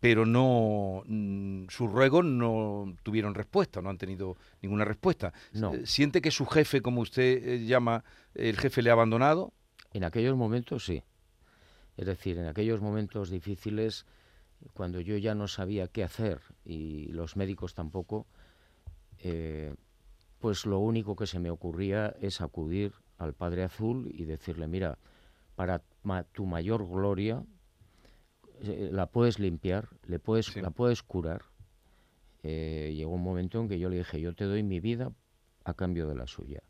pero 0.00 0.24
no, 0.24 1.02
mm, 1.04 1.66
sus 1.68 1.92
ruegos 1.92 2.24
no 2.24 2.96
tuvieron 3.02 3.34
respuesta, 3.34 3.82
no 3.82 3.90
han 3.90 3.98
tenido 3.98 4.36
ninguna 4.62 4.86
respuesta. 4.86 5.32
No. 5.52 5.74
Eh, 5.74 5.82
¿Siente 5.84 6.22
que 6.22 6.30
su 6.30 6.46
jefe, 6.46 6.80
como 6.80 7.02
usted 7.02 7.46
eh, 7.46 7.64
llama, 7.66 8.02
el 8.34 8.56
jefe 8.56 8.80
le 8.80 8.88
ha 8.88 8.94
abandonado? 8.94 9.52
En 9.92 10.04
aquellos 10.04 10.34
momentos 10.36 10.86
sí. 10.86 11.02
Es 11.98 12.06
decir, 12.06 12.38
en 12.38 12.46
aquellos 12.46 12.80
momentos 12.80 13.28
difíciles 13.28 14.06
cuando 14.74 15.00
yo 15.00 15.16
ya 15.16 15.34
no 15.34 15.48
sabía 15.48 15.88
qué 15.88 16.04
hacer 16.04 16.40
y 16.64 17.06
los 17.12 17.36
médicos 17.36 17.74
tampoco, 17.74 18.26
eh, 19.18 19.74
pues 20.38 20.66
lo 20.66 20.78
único 20.78 21.16
que 21.16 21.26
se 21.26 21.38
me 21.38 21.50
ocurría 21.50 22.14
es 22.20 22.40
acudir 22.40 22.92
al 23.18 23.34
Padre 23.34 23.64
Azul 23.64 24.10
y 24.12 24.24
decirle, 24.24 24.66
mira, 24.66 24.98
para 25.54 25.80
tu 26.32 26.46
mayor 26.46 26.88
gloria 26.88 27.44
eh, 28.62 28.88
la 28.92 29.06
puedes 29.06 29.38
limpiar, 29.38 29.88
le 30.06 30.18
puedes, 30.18 30.56
la 30.56 30.70
puedes 30.70 31.02
curar. 31.02 31.42
Eh, 32.42 32.92
llegó 32.96 33.12
un 33.12 33.22
momento 33.22 33.60
en 33.60 33.68
que 33.68 33.78
yo 33.78 33.90
le 33.90 33.98
dije, 33.98 34.20
yo 34.20 34.34
te 34.34 34.44
doy 34.44 34.62
mi 34.62 34.80
vida 34.80 35.12
a 35.64 35.74
cambio 35.74 36.08
de 36.08 36.14
la 36.14 36.26
suya. 36.26 36.62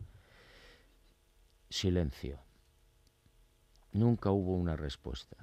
Silencio. 1.68 2.40
Nunca 3.92 4.30
hubo 4.30 4.54
una 4.54 4.76
respuesta. 4.76 5.37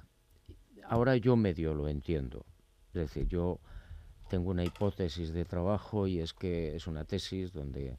Ahora 0.86 1.16
yo 1.16 1.36
medio 1.36 1.74
lo 1.74 1.88
entiendo. 1.88 2.44
Es 2.88 2.94
decir, 2.94 3.28
yo 3.28 3.60
tengo 4.28 4.50
una 4.50 4.64
hipótesis 4.64 5.32
de 5.32 5.44
trabajo 5.44 6.06
y 6.06 6.20
es 6.20 6.34
que 6.34 6.76
es 6.76 6.86
una 6.86 7.04
tesis 7.04 7.52
donde 7.52 7.98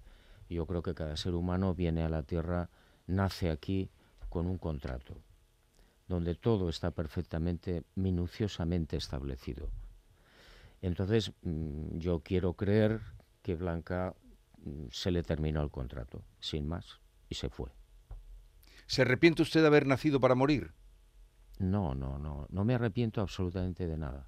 yo 0.50 0.66
creo 0.66 0.82
que 0.82 0.94
cada 0.94 1.16
ser 1.16 1.36
humano 1.36 1.76
viene 1.76 2.04
a 2.04 2.10
la 2.10 2.24
Tierra, 2.24 2.70
nace 3.08 3.50
aquí 3.50 3.90
con 4.30 4.48
un 4.48 4.58
contrato, 4.58 5.16
donde 6.08 6.36
todo 6.36 6.70
está 6.70 6.92
perfectamente, 6.92 7.84
minuciosamente 7.96 8.98
establecido. 8.98 9.70
Entonces, 10.82 11.32
mm, 11.42 11.98
yo 11.98 12.22
quiero 12.22 12.54
creer 12.54 13.02
que 13.42 13.56
Blanca 13.56 14.16
mm, 14.64 14.86
se 14.92 15.12
le 15.12 15.24
terminó 15.24 15.62
el 15.62 15.70
contrato, 15.70 16.24
sin 16.40 16.68
más, 16.68 17.00
y 17.28 17.36
se 17.36 17.50
fue. 17.50 17.70
¿Se 18.88 19.04
arrepiente 19.04 19.42
usted 19.42 19.62
de 19.62 19.68
haber 19.68 19.86
nacido 19.86 20.20
para 20.20 20.36
morir? 20.36 20.72
No, 21.60 21.94
no, 21.94 22.18
no, 22.18 22.48
no 22.50 22.64
me 22.64 22.74
arrepiento 22.74 23.22
absolutamente 23.22 23.86
de 23.86 23.98
nada. 23.98 24.28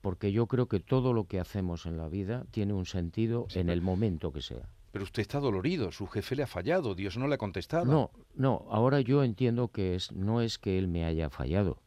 Porque 0.00 0.32
yo 0.32 0.46
creo 0.46 0.66
que 0.66 0.80
todo 0.80 1.12
lo 1.12 1.24
que 1.24 1.40
hacemos 1.40 1.84
en 1.84 1.98
la 1.98 2.08
vida 2.08 2.46
tiene 2.50 2.72
un 2.72 2.86
sentido 2.86 3.46
en 3.54 3.68
el 3.68 3.82
momento 3.82 4.32
que 4.32 4.40
sea. 4.40 4.68
Pero 4.92 5.04
usted 5.04 5.20
está 5.20 5.38
dolorido, 5.38 5.92
su 5.92 6.06
jefe 6.06 6.36
le 6.36 6.42
ha 6.42 6.46
fallado, 6.46 6.94
Dios 6.94 7.16
no 7.16 7.28
le 7.28 7.34
ha 7.34 7.38
contestado. 7.38 7.84
No, 7.84 8.10
no, 8.34 8.66
ahora 8.70 9.00
yo 9.00 9.22
entiendo 9.22 9.68
que 9.68 9.94
es, 9.94 10.10
no 10.12 10.40
es 10.40 10.58
que 10.58 10.78
él 10.78 10.88
me 10.88 11.04
haya 11.04 11.30
fallado, 11.30 11.82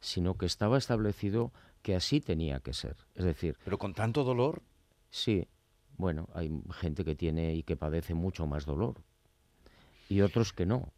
sino 0.00 0.36
que 0.36 0.46
estaba 0.46 0.76
establecido 0.76 1.52
que 1.82 1.94
así 1.94 2.20
tenía 2.20 2.60
que 2.60 2.72
ser. 2.72 2.96
Es 3.14 3.24
decir... 3.24 3.56
Pero 3.64 3.78
con 3.78 3.94
tanto 3.94 4.24
dolor. 4.24 4.62
Sí, 5.10 5.46
bueno, 5.96 6.28
hay 6.34 6.50
gente 6.72 7.04
que 7.04 7.14
tiene 7.14 7.54
y 7.54 7.62
que 7.62 7.76
padece 7.76 8.14
mucho 8.14 8.46
más 8.46 8.66
dolor 8.66 9.02
y 10.08 10.20
otros 10.20 10.52
que 10.52 10.66
no. 10.66 10.92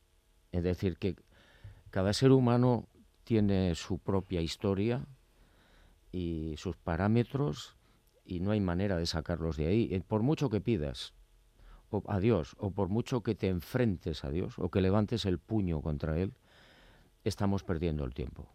Es 0.51 0.63
decir, 0.63 0.97
que 0.97 1.17
cada 1.95 2.13
ser 2.13 2.33
humano 2.33 2.89
tiene 3.23 3.77
su 3.77 4.01
propia 4.01 4.41
historia 4.41 5.07
y 6.11 6.57
sus 6.57 6.77
parámetros 6.77 7.77
y 8.25 8.41
no 8.41 8.51
hay 8.51 8.59
manera 8.59 8.97
de 8.97 9.07
sacarlos 9.07 9.57
de 9.57 9.69
ahí. 9.69 9.89
Eh, 9.93 10.01
por 10.01 10.25
mucho 10.25 10.51
que 10.51 10.61
pidas 10.61 11.15
a 12.09 12.19
Dios 12.19 12.57
o 12.59 12.73
por 12.73 12.89
mucho 12.89 13.23
que 13.23 13.37
te 13.37 13.47
enfrentes 13.47 14.25
a 14.25 14.31
Dios 14.31 14.55
o 14.59 14.73
que 14.73 14.81
levantes 14.81 15.25
el 15.25 15.39
puño 15.39 15.83
contra 15.83 16.19
Él, 16.19 16.35
estamos 17.23 17.63
perdiendo 17.63 18.03
el 18.03 18.13
tiempo. 18.13 18.49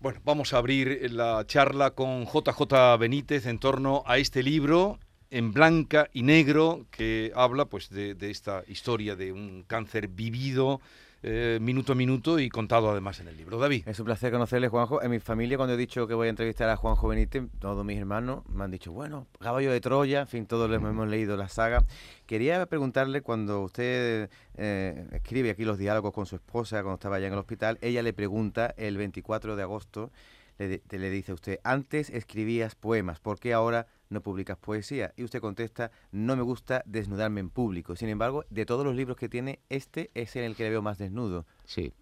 Bueno, 0.00 0.20
vamos 0.24 0.54
a 0.54 0.58
abrir 0.58 1.12
la 1.12 1.46
charla 1.46 1.92
con 1.92 2.24
JJ 2.24 2.98
Benítez 2.98 3.46
en 3.46 3.60
torno 3.60 4.02
a 4.06 4.18
este 4.18 4.42
libro 4.42 4.98
en 5.30 5.52
blanca 5.52 6.08
y 6.12 6.22
negro 6.22 6.86
que 6.90 7.32
habla 7.34 7.66
pues 7.66 7.90
de, 7.90 8.14
de 8.14 8.30
esta 8.30 8.62
historia 8.68 9.16
de 9.16 9.32
un 9.32 9.64
cáncer 9.66 10.08
vivido 10.08 10.80
eh, 11.28 11.58
minuto 11.60 11.92
a 11.92 11.94
minuto 11.96 12.38
y 12.38 12.48
contado 12.48 12.90
además 12.90 13.18
en 13.18 13.26
el 13.26 13.36
libro. 13.36 13.58
David. 13.58 13.88
Es 13.88 13.98
un 13.98 14.04
placer 14.04 14.30
conocerle, 14.30 14.68
Juanjo. 14.68 15.02
En 15.02 15.10
mi 15.10 15.18
familia, 15.18 15.56
cuando 15.56 15.74
he 15.74 15.76
dicho 15.76 16.06
que 16.06 16.14
voy 16.14 16.28
a 16.28 16.30
entrevistar 16.30 16.68
a 16.68 16.76
Juanjo 16.76 17.08
Benítez, 17.08 17.44
todos 17.58 17.84
mis 17.84 17.98
hermanos 17.98 18.44
me 18.48 18.62
han 18.62 18.70
dicho, 18.70 18.92
bueno, 18.92 19.26
caballo 19.40 19.72
de 19.72 19.80
Troya, 19.80 20.20
en 20.20 20.28
fin, 20.28 20.46
todos 20.46 20.70
hemos 20.70 21.08
leído 21.08 21.36
la 21.36 21.48
saga. 21.48 21.84
Quería 22.26 22.64
preguntarle, 22.66 23.22
cuando 23.22 23.62
usted 23.62 24.30
eh, 24.56 25.06
escribe 25.10 25.50
aquí 25.50 25.64
los 25.64 25.78
diálogos 25.78 26.12
con 26.12 26.26
su 26.26 26.36
esposa, 26.36 26.82
cuando 26.82 26.94
estaba 26.94 27.16
allá 27.16 27.26
en 27.26 27.32
el 27.32 27.38
hospital, 27.40 27.78
ella 27.80 28.02
le 28.02 28.12
pregunta 28.12 28.72
el 28.76 28.96
24 28.96 29.56
de 29.56 29.62
agosto, 29.62 30.12
le, 30.58 30.80
le 30.88 31.10
dice 31.10 31.32
a 31.32 31.34
usted, 31.34 31.58
antes 31.64 32.10
escribías 32.10 32.76
poemas, 32.76 33.18
¿por 33.18 33.40
qué 33.40 33.52
ahora 33.52 33.88
no 34.08 34.20
publicas 34.20 34.58
poesía? 34.58 35.12
Y 35.16 35.24
usted 35.24 35.40
contesta, 35.40 35.90
no 36.12 36.36
me 36.36 36.42
gusta 36.42 36.82
desnudarme 36.86 37.40
en 37.40 37.50
público. 37.50 37.96
Sin 37.96 38.08
embargo, 38.08 38.44
de 38.50 38.66
todos 38.66 38.84
los 38.84 38.94
libros 38.94 39.16
que 39.16 39.28
tiene, 39.28 39.60
este 39.68 40.10
es 40.14 40.36
el 40.36 40.56
que 40.56 40.64
le 40.64 40.70
veo 40.70 40.82
más 40.82 40.98
desnudo. 40.98 41.46
Sí. 41.64 41.92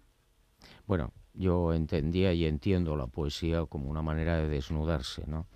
Bueno, 0.87 1.13
yo 1.33 1.73
entendía 1.73 2.33
y 2.33 2.45
entiendo 2.45 2.95
la 2.95 3.07
poesía 3.07 3.65
como 3.65 3.89
una 3.89 4.01
manera 4.01 4.37
de 4.37 4.47
desnudarse, 4.47 5.25
¿no? 5.27 5.47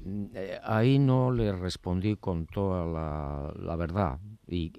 Mm, 0.00 0.24
eh, 0.34 0.60
ahí 0.64 0.98
no 0.98 1.30
le 1.30 1.52
respondí 1.52 2.16
con 2.16 2.46
toda 2.46 2.86
la, 2.86 3.52
la 3.56 3.76
verdad 3.76 4.18
y 4.46 4.72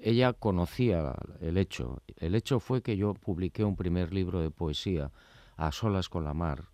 ella 0.00 0.32
conocía 0.32 1.14
el 1.40 1.58
hecho. 1.58 2.02
El 2.16 2.34
hecho 2.34 2.60
fue 2.60 2.82
que 2.82 2.96
yo 2.96 3.14
publiqué 3.14 3.64
un 3.64 3.76
primer 3.76 4.12
libro 4.12 4.40
de 4.40 4.50
poesía, 4.50 5.10
A 5.56 5.72
solas 5.72 6.08
con 6.08 6.24
la 6.24 6.32
mar, 6.32 6.70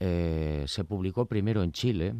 eh, 0.00 0.64
se 0.66 0.84
publicó 0.84 1.26
primero 1.26 1.62
en 1.62 1.72
Chile, 1.72 2.14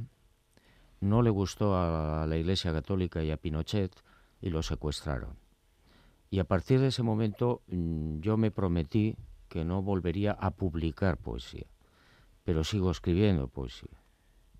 no 1.00 1.22
le 1.22 1.30
gustó 1.30 1.76
a 1.76 2.26
la 2.26 2.36
Iglesia 2.36 2.72
Católica 2.72 3.22
y 3.22 3.30
a 3.30 3.36
Pinochet 3.36 3.92
y 4.40 4.50
lo 4.50 4.62
secuestraron. 4.62 5.36
Y 6.30 6.38
a 6.38 6.44
partir 6.44 6.80
de 6.80 6.88
ese 6.88 7.02
momento 7.02 7.62
mm, 7.68 8.20
yo 8.20 8.36
me 8.36 8.50
prometí 8.50 9.16
que 9.48 9.64
no 9.64 9.82
volvería 9.82 10.32
a 10.32 10.50
publicar 10.50 11.18
poesía, 11.18 11.66
pero 12.44 12.64
sigo 12.64 12.90
escribiendo 12.90 13.48
poesía. 13.48 14.02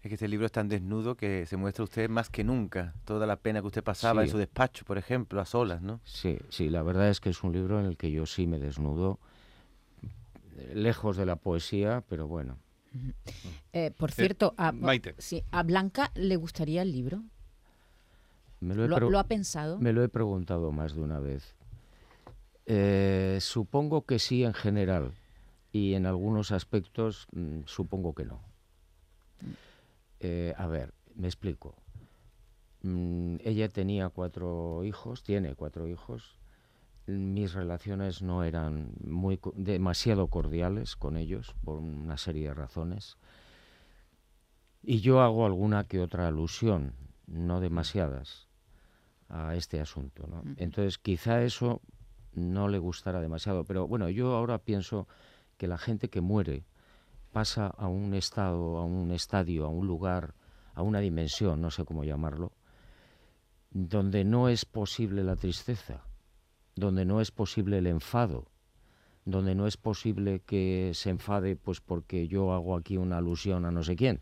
Es 0.03 0.09
que 0.09 0.15
este 0.15 0.29
libro 0.29 0.47
es 0.47 0.53
tan 0.53 0.69
desnudo 0.69 1.17
que 1.17 1.47
se 1.47 1.57
muestra 1.57 1.83
usted 1.83 2.09
más 2.09 2.31
que 2.31 2.45
nunca, 2.45 2.95
toda 3.05 3.27
la 3.27 3.37
pena 3.37 3.61
que 3.61 3.67
usted 3.67 3.83
pasaba 3.83 4.23
en 4.23 4.29
su 4.29 4.39
despacho, 4.39 4.85
por 4.85 4.99
ejemplo, 4.99 5.41
a 5.41 5.45
solas, 5.45 5.83
¿no? 5.83 6.01
Sí, 6.05 6.39
sí, 6.49 6.69
la 6.69 6.83
verdad 6.83 7.09
es 7.09 7.19
que 7.19 7.31
es 7.31 7.43
un 7.43 7.53
libro 7.53 7.81
en 7.81 7.87
el 7.87 7.97
que 7.97 8.13
yo 8.13 8.25
sí 8.25 8.47
me 8.47 8.61
desnudo, 8.61 9.19
lejos 10.73 11.17
de 11.17 11.27
la 11.27 11.37
poesía, 11.37 12.05
pero 12.09 12.29
bueno, 12.29 12.59
eh, 13.73 13.91
por 13.97 14.11
eh, 14.11 14.15
cierto, 14.15 14.55
a, 14.57 14.73
a 15.51 15.63
Blanca 15.63 16.11
le 16.15 16.37
gustaría 16.37 16.83
el 16.83 16.93
libro. 16.93 17.23
lo, 18.61 19.19
ha 19.19 19.25
pensado? 19.25 19.79
Me 19.79 19.93
lo 19.93 20.03
he 20.03 20.09
preguntado 20.09 20.73
más 20.73 20.95
de 20.95 21.03
una 21.03 21.21
vez. 21.21 21.55
Eh, 22.67 23.39
supongo 23.41 24.05
que 24.07 24.19
sí 24.19 24.43
en 24.43 24.55
general 24.55 25.13
y 25.73 25.95
en 25.95 26.07
algunos 26.07 26.51
aspectos 26.51 27.29
mm, 27.33 27.61
supongo 27.67 28.15
que 28.15 28.25
no. 28.25 28.41
a 30.57 30.67
ver, 30.67 30.93
me 31.15 31.29
explico. 31.29 31.75
Mm, 32.83 33.37
ella 33.45 33.69
tenía 33.69 34.09
cuatro 34.09 34.85
hijos, 34.85 35.23
tiene 35.23 35.55
cuatro 35.55 35.89
hijos. 35.89 36.39
Mis 37.07 37.55
relaciones 37.55 38.23
no 38.23 38.43
eran 38.43 38.93
muy 39.05 39.41
demasiado 39.55 40.29
cordiales 40.29 40.97
con 40.97 41.17
ellos 41.17 41.55
por 41.65 41.79
una 41.79 42.17
serie 42.17 42.49
de 42.49 42.55
razones. 42.55 43.17
Y 44.83 45.01
yo 45.01 45.21
hago 45.21 45.47
alguna 45.47 45.85
que 45.85 46.01
otra 46.01 46.27
alusión, 46.27 46.95
no 47.27 47.61
demasiadas, 47.61 48.49
a 49.29 49.55
este 49.55 49.81
asunto. 49.81 50.27
¿no? 50.27 50.43
Entonces, 50.57 50.99
quizá 50.99 51.43
eso 51.43 51.81
no 52.33 52.69
le 52.69 52.79
gustará 52.79 53.21
demasiado, 53.21 53.65
pero 53.65 53.87
bueno, 53.87 54.09
yo 54.11 54.35
ahora 54.35 54.59
pienso 54.59 55.09
que 55.57 55.67
la 55.67 55.79
gente 55.79 56.11
que 56.11 56.21
muere 56.21 56.65
pasa 57.33 57.67
a 57.67 57.89
un 57.89 58.15
estado, 58.15 58.79
a 58.79 58.85
un 58.85 59.11
estadio, 59.11 59.67
a 59.67 59.69
un 59.69 59.87
lugar, 59.87 60.35
a 60.75 60.83
una 60.83 61.01
dimensión, 61.01 61.61
no 61.61 61.71
sé 61.71 61.85
cómo 61.85 62.05
llamarlo, 62.05 62.53
donde 63.71 64.25
no 64.25 64.49
es 64.49 64.65
posible 64.65 65.25
la 65.25 65.37
tristeza, 65.37 66.05
donde 66.77 67.05
no 67.05 67.21
es 67.21 67.31
posible 67.31 67.79
el 67.79 67.87
enfado, 67.87 68.47
donde 69.25 69.55
no 69.55 69.67
es 69.67 69.77
posible 69.77 70.41
que 70.47 70.93
se 70.95 71.11
enfade 71.11 71.57
pues 71.57 71.81
porque 71.81 72.29
yo 72.29 72.53
hago 72.53 72.77
aquí 72.77 72.97
una 72.97 73.19
alusión 73.19 73.65
a 73.65 73.73
no 73.73 73.83
sé 73.83 73.97
quién. 73.97 74.21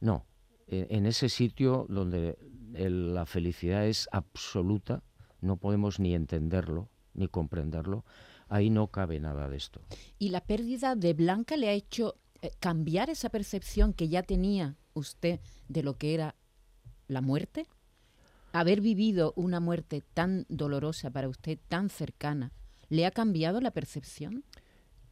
No, 0.00 0.26
e, 0.68 0.86
en 0.90 1.06
ese 1.06 1.28
sitio 1.28 1.86
donde 1.88 2.38
la 2.72 3.26
felicidad 3.26 3.86
es 3.86 4.08
absoluta, 4.12 5.02
no 5.40 5.56
podemos 5.56 5.98
ni 5.98 6.14
entenderlo, 6.14 6.88
ni 7.14 7.26
comprenderlo, 7.26 8.04
ahí 8.48 8.70
no 8.70 8.88
cabe 8.88 9.18
nada 9.18 9.48
de 9.48 9.56
esto. 9.56 9.80
¿Y 10.18 10.28
la 10.28 10.42
pérdida 10.42 10.94
de 10.94 11.14
Blanca 11.14 11.56
le 11.56 11.68
ha 11.68 11.72
hecho 11.72 12.16
eh, 12.42 12.50
cambiar 12.60 13.10
esa 13.10 13.30
percepción 13.30 13.92
que 13.92 14.08
ya 14.08 14.22
tenía 14.22 14.76
usted 14.92 15.40
de 15.68 15.82
lo 15.82 15.96
que 15.96 16.14
era 16.14 16.36
la 17.08 17.22
muerte? 17.22 17.66
Haber 18.52 18.80
vivido 18.80 19.32
una 19.36 19.60
muerte 19.60 20.02
tan 20.14 20.46
dolorosa 20.48 21.10
para 21.10 21.28
usted, 21.28 21.58
tan 21.68 21.88
cercana, 21.88 22.52
¿Le 22.90 23.06
ha 23.06 23.12
cambiado 23.12 23.60
la 23.60 23.70
percepción? 23.70 24.42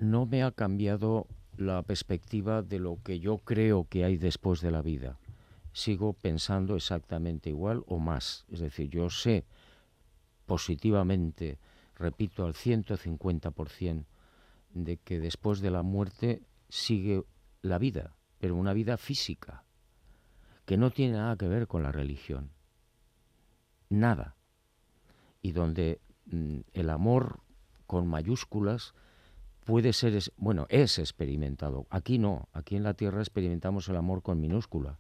No 0.00 0.26
me 0.26 0.42
ha 0.42 0.50
cambiado 0.50 1.28
la 1.57 1.80
perspectiva 1.83 2.61
de 2.61 2.80
lo 2.80 2.99
que 3.04 3.21
yo 3.21 3.38
creo 3.38 3.87
que 3.88 4.04
hay 4.04 4.16
después 4.16 4.61
de 4.61 4.73
la 4.73 4.83
vida. 4.83 5.21
Sigo 5.73 6.12
pensando 6.12 6.75
exactamente 6.75 7.50
igual 7.50 7.85
o 7.87 8.00
más. 8.00 8.45
Es 8.50 8.59
decir, 8.59 8.90
yo 8.90 9.11
sé 9.11 9.45
positivamente, 10.45 11.61
repito, 11.95 12.45
al 12.45 12.54
150% 12.54 14.07
de 14.75 14.97
que 14.97 15.21
después 15.21 15.61
de 15.61 15.71
la 15.71 15.83
muerte 15.85 16.42
sigue 16.68 17.23
la 17.62 17.78
vida, 17.78 18.16
pero 18.40 18.57
una 18.57 18.73
vida 18.73 18.97
física, 18.97 19.62
que 20.64 20.76
no 20.76 20.90
tiene 20.90 21.12
nada 21.12 21.37
que 21.37 21.47
ver 21.47 21.68
con 21.68 21.85
la 21.85 21.92
religión. 21.92 22.50
Nada. 23.88 24.37
Y 25.42 25.52
donde 25.52 26.00
mm, 26.26 26.61
el 26.73 26.90
amor 26.90 27.40
con 27.87 28.07
mayúsculas 28.07 28.95
puede 29.64 29.92
ser, 29.92 30.18
bueno, 30.37 30.66
es 30.71 30.99
experimentado. 30.99 31.87
Aquí 31.90 32.18
no, 32.18 32.49
aquí 32.52 32.76
en 32.76 32.85
la 32.85 32.95
Tierra 32.95 33.21
experimentamos 33.21 33.88
el 33.88 33.97
amor 33.97 34.23
con 34.23 34.40
minúscula 34.40 34.99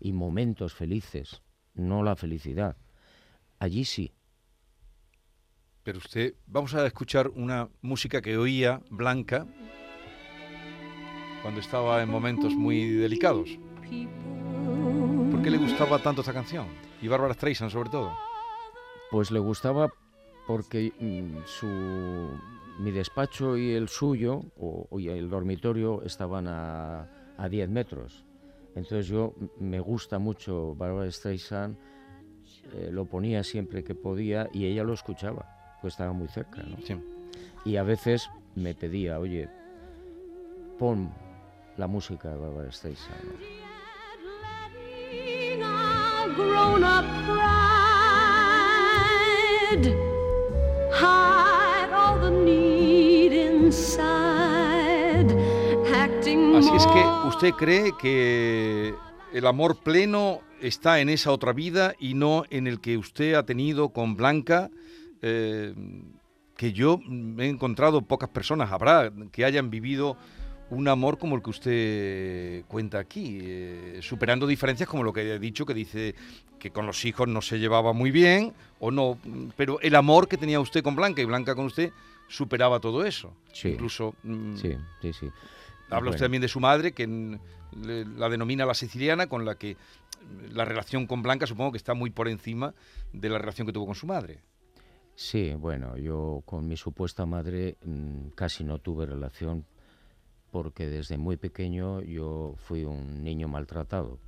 y 0.00 0.12
momentos 0.12 0.74
felices, 0.74 1.42
no 1.74 2.02
la 2.02 2.16
felicidad. 2.16 2.76
Allí 3.58 3.84
sí. 3.84 4.12
Pero 5.82 5.98
usted, 5.98 6.34
vamos 6.46 6.74
a 6.74 6.86
escuchar 6.86 7.28
una 7.28 7.68
música 7.80 8.20
que 8.20 8.36
oía 8.36 8.82
Blanca 8.90 9.46
cuando 11.42 11.60
estaba 11.60 12.02
en 12.02 12.10
momentos 12.10 12.54
muy 12.54 12.88
delicados. 12.90 13.58
¿Por 15.30 15.42
qué 15.42 15.50
le 15.50 15.58
gustaba 15.58 15.98
tanto 16.00 16.20
esta 16.20 16.32
canción? 16.32 16.66
Y 17.00 17.08
Bárbara 17.08 17.34
Streisand 17.34 17.70
sobre 17.70 17.90
todo. 17.90 18.27
Pues 19.10 19.30
le 19.30 19.38
gustaba 19.38 19.90
porque 20.46 20.92
mm, 20.98 21.44
su, 21.46 21.66
mi 22.78 22.90
despacho 22.90 23.56
y 23.56 23.72
el 23.72 23.88
suyo, 23.88 24.42
o, 24.58 24.88
el 24.98 25.28
dormitorio, 25.28 26.02
estaban 26.02 26.46
a, 26.48 27.08
a 27.36 27.48
10 27.48 27.68
metros. 27.70 28.24
Entonces 28.74 29.08
yo 29.08 29.34
me 29.58 29.80
gusta 29.80 30.18
mucho 30.18 30.74
Barbara 30.74 31.10
Streisand, 31.10 31.76
eh, 32.74 32.90
lo 32.92 33.06
ponía 33.06 33.42
siempre 33.42 33.82
que 33.82 33.94
podía 33.94 34.48
y 34.52 34.66
ella 34.66 34.84
lo 34.84 34.92
escuchaba, 34.92 35.78
pues 35.80 35.94
estaba 35.94 36.12
muy 36.12 36.28
cerca. 36.28 36.62
Y 37.64 37.76
a 37.76 37.82
veces 37.82 38.30
me 38.54 38.74
pedía, 38.74 39.18
oye, 39.18 39.48
pon 40.78 41.12
la 41.76 41.86
música 41.86 42.30
de 42.30 42.36
Barbara 42.36 42.70
Streisand. 42.70 43.58
Así 56.58 56.70
es 56.74 56.86
que 56.86 57.28
usted 57.28 57.52
cree 57.52 57.92
que 58.00 58.94
el 59.32 59.46
amor 59.46 59.76
pleno 59.82 60.40
está 60.60 61.00
en 61.00 61.08
esa 61.08 61.30
otra 61.30 61.52
vida 61.52 61.94
y 62.00 62.14
no 62.14 62.44
en 62.50 62.66
el 62.66 62.80
que 62.80 62.98
usted 62.98 63.34
ha 63.34 63.44
tenido 63.44 63.90
con 63.90 64.16
Blanca, 64.16 64.70
eh, 65.22 65.72
que 66.56 66.72
yo 66.72 67.00
he 67.38 67.46
encontrado 67.46 68.02
pocas 68.02 68.30
personas, 68.30 68.72
habrá, 68.72 69.12
que 69.30 69.44
hayan 69.44 69.70
vivido 69.70 70.16
un 70.70 70.88
amor 70.88 71.18
como 71.18 71.36
el 71.36 71.42
que 71.42 71.50
usted 71.50 72.64
cuenta 72.66 72.98
aquí, 72.98 73.38
eh, 73.42 73.98
superando 74.02 74.46
diferencias 74.46 74.88
como 74.88 75.02
lo 75.02 75.12
que 75.12 75.34
he 75.34 75.38
dicho, 75.38 75.64
que 75.64 75.74
dice 75.74 76.14
que 76.58 76.70
con 76.70 76.86
los 76.86 77.04
hijos 77.04 77.28
no 77.28 77.40
se 77.40 77.58
llevaba 77.58 77.92
muy 77.92 78.10
bien 78.10 78.52
o 78.80 78.90
no, 78.90 79.18
pero 79.56 79.80
el 79.80 79.94
amor 79.94 80.28
que 80.28 80.36
tenía 80.36 80.60
usted 80.60 80.82
con 80.82 80.96
Blanca 80.96 81.22
y 81.22 81.24
Blanca 81.24 81.54
con 81.54 81.66
usted 81.66 81.92
superaba 82.28 82.80
todo 82.80 83.04
eso. 83.04 83.34
Sí. 83.52 83.70
Incluso. 83.70 84.14
Mm, 84.22 84.56
sí, 84.56 84.76
sí, 85.00 85.12
sí. 85.12 85.30
Habla 85.90 86.10
usted 86.10 86.24
también 86.24 86.42
de 86.42 86.48
su 86.48 86.60
madre, 86.60 86.92
que 86.92 87.06
la 87.72 88.28
denomina 88.28 88.66
la 88.66 88.74
siciliana, 88.74 89.26
con 89.26 89.46
la 89.46 89.54
que 89.54 89.76
la 90.52 90.66
relación 90.66 91.06
con 91.06 91.22
Blanca 91.22 91.46
supongo 91.46 91.72
que 91.72 91.78
está 91.78 91.94
muy 91.94 92.10
por 92.10 92.28
encima 92.28 92.74
de 93.12 93.30
la 93.30 93.38
relación 93.38 93.66
que 93.66 93.72
tuvo 93.72 93.86
con 93.86 93.94
su 93.94 94.06
madre. 94.06 94.40
Sí, 95.14 95.54
bueno, 95.54 95.96
yo 95.96 96.42
con 96.44 96.68
mi 96.68 96.76
supuesta 96.76 97.26
madre 97.26 97.76
mm, 97.84 98.28
casi 98.34 98.64
no 98.64 98.78
tuve 98.78 99.06
relación 99.06 99.64
porque 100.50 100.86
desde 100.86 101.18
muy 101.18 101.36
pequeño 101.36 102.00
yo 102.02 102.54
fui 102.56 102.84
un 102.84 103.22
niño 103.22 103.48
maltratado. 103.48 104.18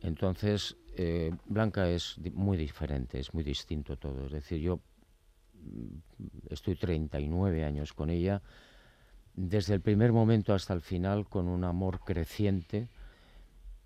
Entonces, 0.00 0.76
eh, 0.96 1.32
Blanca 1.46 1.88
es 1.88 2.18
muy 2.34 2.56
diferente, 2.56 3.18
es 3.20 3.32
muy 3.34 3.44
distinto 3.44 3.96
todo. 3.96 4.26
Es 4.26 4.32
decir, 4.32 4.60
yo 4.60 4.80
mm, 5.54 6.50
estoy 6.50 6.76
39 6.76 7.64
años 7.64 7.92
con 7.92 8.10
ella, 8.10 8.42
desde 9.34 9.74
el 9.74 9.80
primer 9.80 10.12
momento 10.12 10.54
hasta 10.54 10.74
el 10.74 10.80
final, 10.80 11.28
con 11.28 11.48
un 11.48 11.64
amor 11.64 12.00
creciente, 12.00 12.88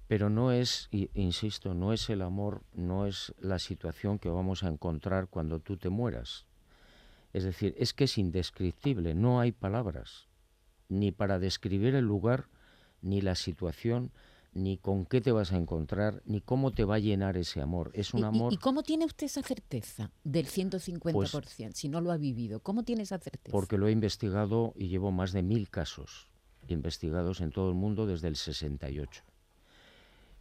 pero 0.08 0.30
no 0.30 0.52
es, 0.52 0.88
insisto, 0.90 1.74
no 1.74 1.92
es 1.92 2.08
el 2.10 2.22
amor, 2.22 2.62
no 2.72 3.06
es 3.06 3.34
la 3.40 3.58
situación 3.58 4.18
que 4.18 4.28
vamos 4.28 4.62
a 4.62 4.68
encontrar 4.68 5.28
cuando 5.28 5.60
tú 5.60 5.76
te 5.76 5.88
mueras. 5.88 6.46
Es 7.32 7.44
decir, 7.44 7.74
es 7.76 7.92
que 7.92 8.04
es 8.04 8.16
indescriptible, 8.16 9.14
no 9.14 9.40
hay 9.40 9.52
palabras 9.52 10.25
ni 10.88 11.12
para 11.12 11.38
describir 11.38 11.94
el 11.94 12.04
lugar, 12.04 12.48
ni 13.02 13.20
la 13.20 13.34
situación, 13.34 14.12
ni 14.52 14.78
con 14.78 15.04
qué 15.04 15.20
te 15.20 15.32
vas 15.32 15.52
a 15.52 15.56
encontrar, 15.58 16.22
ni 16.24 16.40
cómo 16.40 16.72
te 16.72 16.84
va 16.84 16.94
a 16.94 16.98
llenar 16.98 17.36
ese 17.36 17.60
amor. 17.60 17.90
Es 17.94 18.14
un 18.14 18.24
amor... 18.24 18.52
¿Y, 18.52 18.56
cómo 18.56 18.82
tiene 18.82 19.04
usted 19.04 19.26
esa 19.26 19.42
certeza 19.42 20.10
del 20.24 20.46
150%, 20.46 21.12
pues 21.12 21.76
si 21.76 21.88
no 21.88 22.00
lo 22.00 22.10
ha 22.10 22.16
vivido? 22.16 22.60
¿Cómo 22.60 22.82
tiene 22.82 23.02
esa 23.02 23.18
certeza? 23.18 23.52
Porque 23.52 23.76
lo 23.76 23.86
he 23.86 23.92
investigado 23.92 24.72
y 24.76 24.88
llevo 24.88 25.12
más 25.12 25.32
de 25.32 25.42
mil 25.42 25.68
casos 25.68 26.28
investigados 26.68 27.40
en 27.40 27.50
todo 27.50 27.68
el 27.68 27.74
mundo 27.74 28.06
desde 28.06 28.28
el 28.28 28.36
68. 28.36 29.22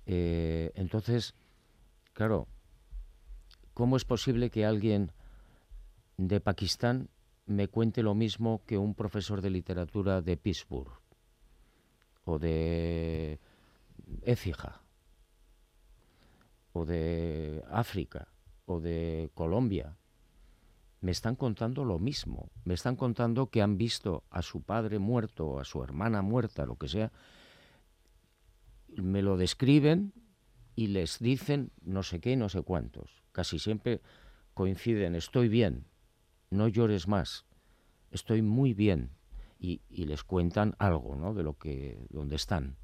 Eh, 0.08 0.72
entonces, 0.76 1.34
claro, 2.14 2.48
¿cómo 3.74 3.98
es 3.98 4.06
posible 4.06 4.50
que 4.50 4.66
alguien 4.66 5.12
de 6.18 6.40
Pakistán 6.40 7.10
me 7.46 7.68
cuente 7.68 8.02
lo 8.04 8.16
mismo 8.16 8.64
que 8.66 8.78
un 8.78 8.96
profesor 8.96 9.42
de 9.42 9.50
literatura 9.50 10.22
de 10.22 10.38
Pittsburgh 10.38 10.92
o 12.24 12.40
de 12.40 13.40
Écija 14.24 14.82
o 16.74 16.86
de 16.86 17.64
África 17.70 18.28
o 18.66 18.80
de 18.80 19.30
Colombia. 19.34 19.98
Me 21.02 21.12
están 21.12 21.36
contando 21.36 21.86
lo 21.86 22.00
mismo. 22.00 22.50
Me 22.64 22.74
están 22.74 22.96
contando 22.96 23.50
que 23.52 23.62
han 23.62 23.78
visto 23.78 24.24
a 24.32 24.42
su 24.42 24.64
padre 24.64 24.98
muerto 24.98 25.60
a 25.60 25.64
su 25.64 25.84
hermana 25.84 26.24
muerta, 26.24 26.66
lo 26.66 26.78
que 26.78 26.88
sea. 26.88 27.12
Me 28.98 29.22
lo 29.22 29.38
describen 29.38 30.14
y 30.76 30.88
les 30.88 31.20
dicen 31.20 31.72
no 31.84 32.02
sé 32.02 32.20
qué, 32.20 32.36
no 32.36 32.50
sé 32.50 32.64
cuántos. 32.64 33.24
Casi 33.32 33.60
siempre 33.60 34.02
coinciden, 34.54 35.16
estoy 35.16 35.48
bien, 35.48 35.86
no 36.56 36.68
llores 36.68 37.08
más, 37.08 37.46
estoy 38.12 38.42
muy 38.42 38.74
bien. 38.74 39.12
Y, 39.60 39.82
les 39.90 40.24
cuentan 40.24 40.76
algo, 40.78 41.16
¿no? 41.16 41.34
De 41.34 41.42
lo 41.42 41.58
que, 41.58 41.98
donde 42.10 42.36
están. 42.36 42.78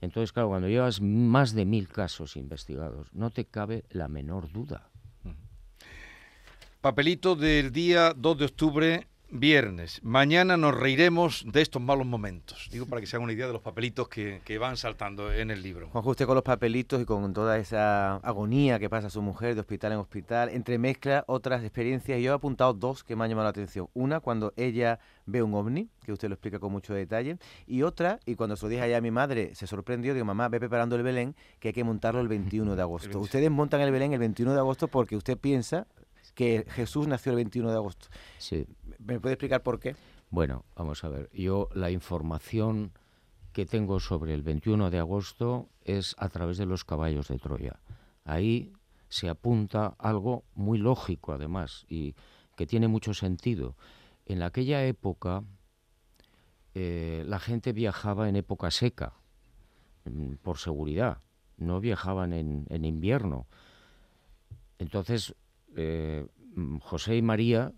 Entonces, 0.00 0.32
claro, 0.32 0.50
cuando 0.50 0.68
llevas 0.68 1.00
más 1.00 1.52
de 1.52 1.64
mil 1.64 1.88
casos 1.88 2.36
investigados, 2.36 3.12
no 3.12 3.30
te 3.30 3.44
cabe 3.44 3.84
la 3.90 4.06
menor 4.06 4.52
duda. 4.52 4.88
Papelito 6.80 7.34
del 7.34 7.72
día 7.72 8.12
2 8.16 8.38
de 8.38 8.44
octubre 8.44 9.08
viernes. 9.32 10.00
Mañana 10.02 10.56
nos 10.56 10.74
reiremos 10.74 11.44
de 11.50 11.62
estos 11.62 11.80
malos 11.80 12.06
momentos. 12.06 12.68
Digo 12.70 12.86
para 12.86 13.00
que 13.00 13.06
se 13.06 13.16
hagan 13.16 13.24
una 13.24 13.32
idea 13.32 13.46
de 13.46 13.52
los 13.52 13.62
papelitos 13.62 14.08
que, 14.08 14.42
que 14.44 14.58
van 14.58 14.76
saltando 14.76 15.32
en 15.32 15.50
el 15.50 15.62
libro. 15.62 15.88
Juanjo, 15.88 16.10
usted 16.10 16.26
con 16.26 16.34
los 16.34 16.44
papelitos 16.44 17.00
y 17.00 17.04
con 17.04 17.32
toda 17.32 17.58
esa 17.58 18.16
agonía 18.16 18.78
que 18.78 18.90
pasa 18.90 19.10
su 19.10 19.22
mujer 19.22 19.54
de 19.54 19.60
hospital 19.60 19.92
en 19.92 19.98
hospital, 19.98 20.50
entremezcla 20.50 21.24
otras 21.26 21.62
experiencias. 21.62 22.20
Yo 22.20 22.32
he 22.32 22.34
apuntado 22.34 22.74
dos 22.74 23.02
que 23.02 23.16
me 23.16 23.24
han 23.24 23.30
llamado 23.30 23.44
la 23.44 23.50
atención. 23.50 23.88
Una, 23.94 24.20
cuando 24.20 24.52
ella 24.56 25.00
ve 25.26 25.42
un 25.42 25.54
ovni, 25.54 25.88
que 26.04 26.12
usted 26.12 26.28
lo 26.28 26.34
explica 26.34 26.58
con 26.58 26.72
mucho 26.72 26.92
detalle. 26.94 27.38
Y 27.66 27.82
otra, 27.82 28.20
y 28.26 28.34
cuando 28.34 28.56
se 28.56 28.66
lo 28.66 28.68
dije 28.68 28.82
allá 28.82 28.98
a 28.98 29.00
mi 29.00 29.10
madre, 29.10 29.54
se 29.54 29.66
sorprendió, 29.66 30.14
digo, 30.14 30.26
mamá, 30.26 30.48
ve 30.48 30.58
preparando 30.58 30.96
el 30.96 31.02
Belén, 31.02 31.34
que 31.58 31.68
hay 31.68 31.74
que 31.74 31.84
montarlo 31.84 32.20
el 32.20 32.28
21 32.28 32.76
de 32.76 32.82
agosto. 32.82 33.18
Ustedes 33.18 33.50
montan 33.50 33.80
el 33.80 33.90
Belén 33.90 34.12
el 34.12 34.18
21 34.18 34.52
de 34.52 34.58
agosto 34.58 34.88
porque 34.88 35.16
usted 35.16 35.38
piensa 35.38 35.86
que 36.34 36.64
Jesús 36.68 37.06
nació 37.06 37.30
el 37.32 37.36
21 37.36 37.70
de 37.70 37.76
agosto. 37.76 38.08
Sí. 38.38 38.66
¿Me 38.98 39.20
puede 39.20 39.34
explicar 39.34 39.62
por 39.62 39.78
qué? 39.78 39.96
Bueno, 40.30 40.64
vamos 40.74 41.04
a 41.04 41.08
ver. 41.08 41.30
Yo 41.32 41.68
la 41.74 41.90
información 41.90 42.92
que 43.52 43.66
tengo 43.66 44.00
sobre 44.00 44.34
el 44.34 44.42
21 44.42 44.90
de 44.90 44.98
agosto 44.98 45.68
es 45.84 46.14
a 46.18 46.28
través 46.28 46.56
de 46.56 46.66
los 46.66 46.84
caballos 46.84 47.28
de 47.28 47.38
Troya. 47.38 47.80
Ahí 48.24 48.72
se 49.08 49.28
apunta 49.28 49.94
algo 49.98 50.44
muy 50.54 50.78
lógico, 50.78 51.32
además, 51.32 51.84
y 51.88 52.14
que 52.56 52.66
tiene 52.66 52.88
mucho 52.88 53.12
sentido. 53.12 53.76
En 54.24 54.42
aquella 54.42 54.84
época 54.86 55.44
eh, 56.74 57.24
la 57.26 57.38
gente 57.38 57.72
viajaba 57.72 58.28
en 58.28 58.36
época 58.36 58.70
seca, 58.70 59.12
mm, 60.06 60.34
por 60.36 60.56
seguridad, 60.56 61.18
no 61.58 61.80
viajaban 61.80 62.32
en, 62.32 62.66
en 62.70 62.84
invierno. 62.86 63.46
Entonces, 64.78 65.34
eh, 65.76 66.26
mm, 66.54 66.78
José 66.78 67.16
y 67.16 67.22
María 67.22 67.72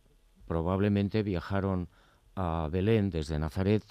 probablemente 0.47 1.23
viajaron 1.23 1.89
a 2.35 2.69
Belén 2.71 3.11
desde 3.11 3.39
Nazaret 3.39 3.85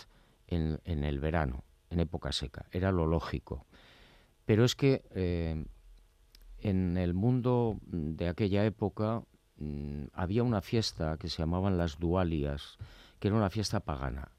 en, 0.47 0.79
el 0.85 1.19
verano, 1.19 1.63
en 1.89 1.99
época 1.99 2.31
seca. 2.31 2.65
Era 2.71 2.91
lo 2.91 3.07
lógico. 3.07 3.65
Pero 4.45 4.65
es 4.65 4.75
que 4.75 5.03
eh, 5.11 5.65
en 6.59 6.97
el 6.97 7.13
mundo 7.13 7.79
de 7.85 8.27
aquella 8.27 8.65
época 8.65 9.23
mmm, 9.57 10.05
había 10.13 10.43
una 10.43 10.61
fiesta 10.61 11.17
que 11.17 11.29
se 11.29 11.39
llamaban 11.39 11.77
las 11.77 11.97
Dualias, 11.97 12.77
que 13.19 13.29
era 13.29 13.37
una 13.37 13.49
fiesta 13.49 13.79
pagana. 13.79 14.31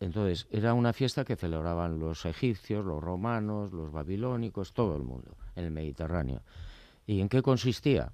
Entonces, 0.00 0.46
era 0.50 0.74
una 0.74 0.92
fiesta 0.92 1.24
que 1.24 1.36
celebraban 1.36 1.98
los 1.98 2.26
egipcios, 2.26 2.84
los 2.84 3.02
romanos, 3.02 3.72
los 3.72 3.92
babilónicos, 3.92 4.72
todo 4.72 4.96
el 4.96 5.02
mundo 5.02 5.36
en 5.54 5.64
el 5.64 5.70
Mediterráneo. 5.70 6.42
¿Y 7.06 7.20
en 7.20 7.28
qué 7.28 7.40
consistía? 7.42 8.12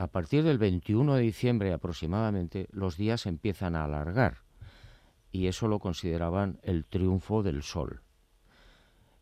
A 0.00 0.06
partir 0.06 0.44
del 0.44 0.56
21 0.56 1.16
de 1.16 1.20
diciembre 1.20 1.74
aproximadamente, 1.74 2.68
los 2.72 2.96
días 2.96 3.26
empiezan 3.26 3.76
a 3.76 3.84
alargar 3.84 4.38
y 5.30 5.46
eso 5.46 5.68
lo 5.68 5.78
consideraban 5.78 6.58
el 6.62 6.86
triunfo 6.86 7.42
del 7.42 7.62
sol. 7.62 8.00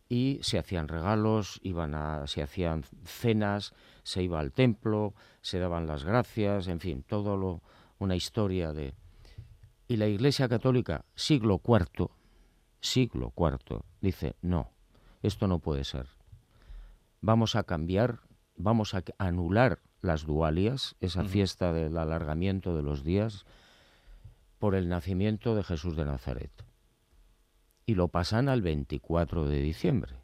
Y 0.09 0.39
se 0.43 0.57
hacían 0.57 0.87
regalos, 0.87 1.59
iban 1.65 1.97
a, 1.97 2.29
se 2.29 2.45
hacían 2.45 2.85
cenas, 3.03 3.75
se 4.05 4.23
iba 4.23 4.39
al 4.39 4.53
templo, 4.53 5.15
se 5.41 5.59
daban 5.59 5.89
las 5.89 6.05
gracias, 6.05 6.69
en 6.69 6.79
fin, 6.79 7.03
todo 7.03 7.37
lo, 7.37 7.61
una 7.99 8.15
historia 8.15 8.73
de... 8.73 8.95
Y 9.89 9.97
la 9.97 10.07
Iglesia 10.07 10.49
Católica, 10.49 11.05
siglo 11.17 11.61
IV, 11.67 12.09
siglo 12.81 13.33
IV, 13.37 13.81
dice, 14.01 14.37
no, 14.43 14.71
esto 15.25 15.49
no 15.49 15.59
puede 15.59 15.83
ser. 15.83 16.07
Vamos 17.21 17.57
a 17.57 17.65
cambiar, 17.65 18.21
vamos 18.55 18.95
a 18.95 19.03
anular 19.19 19.81
las 20.01 20.25
dualias, 20.25 20.97
esa 21.01 21.25
fiesta 21.25 21.73
del 21.73 21.97
alargamiento 21.97 22.77
de 22.77 22.83
los 22.83 23.05
días, 23.05 23.45
por 24.59 24.75
el 24.75 24.89
nacimiento 24.89 25.55
de 25.55 25.63
Jesús 25.63 25.97
de 25.97 26.05
Nazaret. 26.05 26.51
Y 27.87 27.95
lo 27.95 28.09
pasan 28.09 28.49
al 28.49 28.63
24 28.63 29.49
de 29.49 29.61
diciembre. 29.61 30.15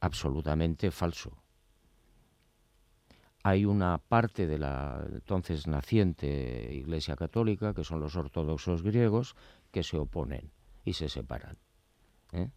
Absolutamente 0.00 0.90
falso. 0.90 1.36
Hay 3.42 3.64
una 3.64 3.98
parte 3.98 4.46
de 4.46 4.58
la 4.58 5.02
entonces 5.10 5.66
naciente 5.66 6.74
Iglesia 6.74 7.16
Católica, 7.16 7.72
que 7.72 7.84
son 7.84 8.00
los 8.00 8.14
ortodoxos 8.16 8.82
griegos, 8.82 9.34
que 9.70 9.82
se 9.82 9.96
oponen 9.96 10.50
y 10.84 10.92
se 10.92 11.08
separan. 11.08 11.56
¿eh? 12.32 12.50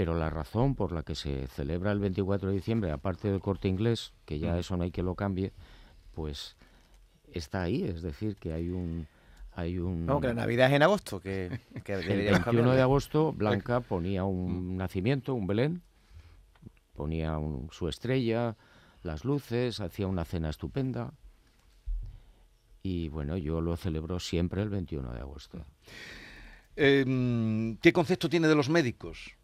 Pero 0.00 0.14
la 0.14 0.30
razón 0.30 0.76
por 0.76 0.92
la 0.92 1.02
que 1.02 1.14
se 1.14 1.46
celebra 1.48 1.92
el 1.92 1.98
24 1.98 2.48
de 2.48 2.54
diciembre, 2.54 2.90
aparte 2.90 3.30
del 3.30 3.40
corte 3.40 3.68
inglés, 3.68 4.14
que 4.24 4.38
ya 4.38 4.58
eso 4.58 4.74
no 4.78 4.84
hay 4.84 4.90
que 4.90 5.02
lo 5.02 5.14
cambie, 5.14 5.52
pues 6.14 6.56
está 7.34 7.60
ahí, 7.60 7.84
es 7.84 8.00
decir, 8.00 8.36
que 8.36 8.54
hay 8.54 8.70
un... 8.70 9.06
Hay 9.52 9.78
un 9.78 10.06
no, 10.06 10.18
que 10.18 10.28
la 10.28 10.32
Navidad 10.32 10.68
es 10.68 10.72
en 10.76 10.82
agosto, 10.84 11.20
que, 11.20 11.60
que 11.84 11.92
El 11.92 12.32
21 12.32 12.72
de 12.72 12.80
agosto 12.80 13.34
Blanca 13.34 13.80
ponía 13.80 14.24
un 14.24 14.78
nacimiento, 14.78 15.34
un 15.34 15.46
Belén, 15.46 15.82
ponía 16.96 17.36
un, 17.36 17.68
su 17.70 17.86
estrella, 17.86 18.56
las 19.02 19.26
luces, 19.26 19.80
hacía 19.80 20.06
una 20.06 20.24
cena 20.24 20.48
estupenda, 20.48 21.12
y 22.82 23.10
bueno, 23.10 23.36
yo 23.36 23.60
lo 23.60 23.76
celebro 23.76 24.18
siempre 24.18 24.62
el 24.62 24.70
21 24.70 25.12
de 25.12 25.20
agosto. 25.20 25.62
Eh, 26.76 27.76
¿Qué 27.82 27.92
concepto 27.92 28.30
tiene 28.30 28.48
de 28.48 28.54
los 28.54 28.70
médicos? 28.70 29.36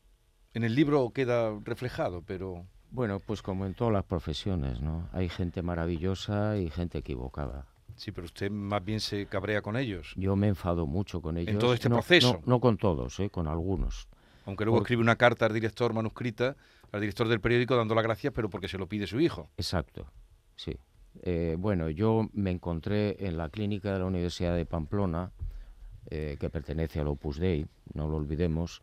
En 0.56 0.64
el 0.64 0.74
libro 0.74 1.10
queda 1.10 1.54
reflejado, 1.64 2.22
pero... 2.22 2.64
Bueno, 2.90 3.20
pues 3.20 3.42
como 3.42 3.66
en 3.66 3.74
todas 3.74 3.92
las 3.92 4.04
profesiones, 4.04 4.80
¿no? 4.80 5.06
Hay 5.12 5.28
gente 5.28 5.60
maravillosa 5.60 6.56
y 6.56 6.70
gente 6.70 6.96
equivocada. 6.96 7.66
Sí, 7.94 8.10
pero 8.10 8.24
usted 8.24 8.50
más 8.50 8.82
bien 8.82 9.00
se 9.00 9.26
cabrea 9.26 9.60
con 9.60 9.76
ellos. 9.76 10.14
Yo 10.16 10.34
me 10.34 10.48
enfado 10.48 10.86
mucho 10.86 11.20
con 11.20 11.36
ellos. 11.36 11.52
En 11.52 11.58
todo 11.58 11.74
este 11.74 11.90
no, 11.90 11.96
proceso. 11.96 12.40
No, 12.46 12.54
no, 12.54 12.60
con 12.60 12.78
todos, 12.78 13.20
¿eh? 13.20 13.28
con 13.28 13.48
algunos. 13.48 14.08
Aunque 14.46 14.64
luego 14.64 14.78
porque... 14.78 14.86
escribe 14.86 15.02
una 15.02 15.16
carta 15.16 15.44
al 15.44 15.52
director 15.52 15.92
manuscrita, 15.92 16.56
al 16.90 17.02
director 17.02 17.28
del 17.28 17.42
periódico, 17.42 17.76
dando 17.76 17.94
las 17.94 18.04
gracias, 18.04 18.32
pero 18.32 18.48
porque 18.48 18.68
se 18.68 18.78
lo 18.78 18.86
pide 18.86 19.06
su 19.06 19.20
hijo. 19.20 19.50
Exacto, 19.58 20.06
sí. 20.54 20.74
Eh, 21.20 21.56
bueno, 21.58 21.90
yo 21.90 22.30
me 22.32 22.50
encontré 22.50 23.26
en 23.26 23.36
la 23.36 23.50
clínica 23.50 23.92
de 23.92 23.98
la 23.98 24.06
Universidad 24.06 24.56
de 24.56 24.64
Pamplona, 24.64 25.32
eh, 26.08 26.38
que 26.40 26.48
pertenece 26.48 26.98
al 27.00 27.08
Opus 27.08 27.36
Dei, 27.36 27.66
no 27.92 28.08
lo 28.08 28.16
olvidemos, 28.16 28.80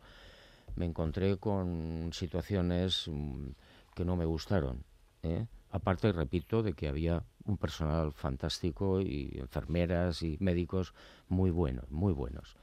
me 0.76 0.86
encontré 0.86 1.36
con 1.38 2.10
situaciones 2.12 3.08
mm, 3.08 3.48
que 3.94 4.04
no 4.04 4.16
me 4.16 4.24
gustaron. 4.24 4.84
¿eh? 5.22 5.46
Aparte, 5.70 6.12
repito, 6.12 6.62
de 6.62 6.74
que 6.74 6.88
había 6.88 7.24
un 7.44 7.56
personal 7.56 8.12
fantástico 8.12 9.00
y 9.00 9.32
enfermeras 9.38 10.22
y 10.22 10.36
médicos 10.40 10.94
muy 11.28 11.50
buenos, 11.50 11.90
muy 11.90 12.12
buenos. 12.12 12.56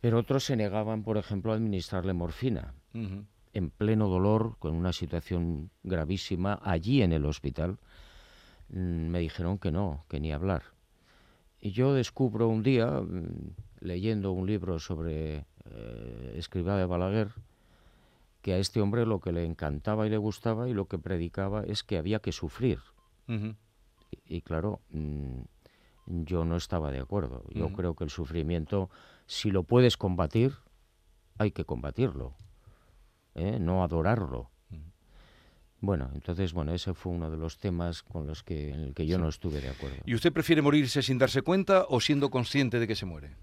Pero 0.00 0.18
otros 0.18 0.44
se 0.44 0.56
negaban, 0.56 1.02
por 1.02 1.16
ejemplo, 1.16 1.52
a 1.52 1.56
administrarle 1.56 2.12
morfina. 2.12 2.74
Uh 2.94 2.98
-huh. 2.98 3.24
En 3.52 3.70
pleno 3.70 4.08
dolor, 4.08 4.56
con 4.58 4.74
una 4.74 4.92
situación 4.92 5.70
gravísima, 5.82 6.60
allí 6.62 7.02
en 7.02 7.12
el 7.12 7.24
hospital, 7.26 7.78
mmm, 8.68 9.08
me 9.08 9.18
dijeron 9.18 9.58
que 9.58 9.72
no, 9.72 10.04
que 10.08 10.20
ni 10.20 10.32
hablar. 10.32 10.62
Y 11.60 11.72
yo 11.72 11.94
descubro 11.94 12.48
un 12.48 12.62
día, 12.62 12.86
mmm, 12.86 13.54
leyendo 13.80 14.30
un 14.32 14.46
libro 14.46 14.78
sobre 14.78 15.46
eh, 15.78 16.34
Escribá 16.36 16.76
de 16.76 16.86
Balaguer, 16.86 17.28
que 18.42 18.54
a 18.54 18.58
este 18.58 18.80
hombre 18.80 19.06
lo 19.06 19.20
que 19.20 19.32
le 19.32 19.44
encantaba 19.44 20.06
y 20.06 20.10
le 20.10 20.18
gustaba 20.18 20.68
y 20.68 20.74
lo 20.74 20.86
que 20.86 20.98
predicaba 20.98 21.62
es 21.64 21.82
que 21.82 21.98
había 21.98 22.20
que 22.20 22.32
sufrir. 22.32 22.78
Uh 23.28 23.32
-huh. 23.32 23.56
y, 24.10 24.36
y, 24.36 24.40
claro, 24.42 24.80
mmm, 24.90 25.42
yo 26.06 26.44
no 26.44 26.56
estaba 26.56 26.90
de 26.90 27.00
acuerdo. 27.00 27.44
Yo 27.50 27.66
uh 27.66 27.70
-huh. 27.70 27.76
creo 27.76 27.94
que 27.94 28.04
el 28.04 28.10
sufrimiento, 28.10 28.90
si 29.26 29.50
lo 29.50 29.62
puedes 29.62 29.96
combatir, 29.96 30.54
hay 31.38 31.50
que 31.52 31.64
combatirlo, 31.64 32.34
¿eh? 33.34 33.58
no 33.60 33.82
adorarlo. 33.82 34.50
Bueno, 35.80 36.10
entonces, 36.12 36.52
bueno, 36.52 36.72
ese 36.72 36.92
fue 36.92 37.12
uno 37.12 37.30
de 37.30 37.36
los 37.36 37.58
temas 37.58 38.02
con 38.02 38.26
los 38.26 38.42
que, 38.42 38.70
en 38.70 38.80
el 38.80 38.94
que 38.94 39.06
yo 39.06 39.16
sí. 39.16 39.22
no 39.22 39.28
estuve 39.28 39.60
de 39.60 39.68
acuerdo. 39.68 39.98
¿Y 40.04 40.14
usted 40.14 40.32
prefiere 40.32 40.60
morirse 40.60 41.02
sin 41.02 41.18
darse 41.18 41.42
cuenta 41.42 41.86
o 41.88 42.00
siendo 42.00 42.30
consciente 42.30 42.80
de 42.80 42.88
que 42.88 42.96
se 42.96 43.06
muere? 43.06 43.36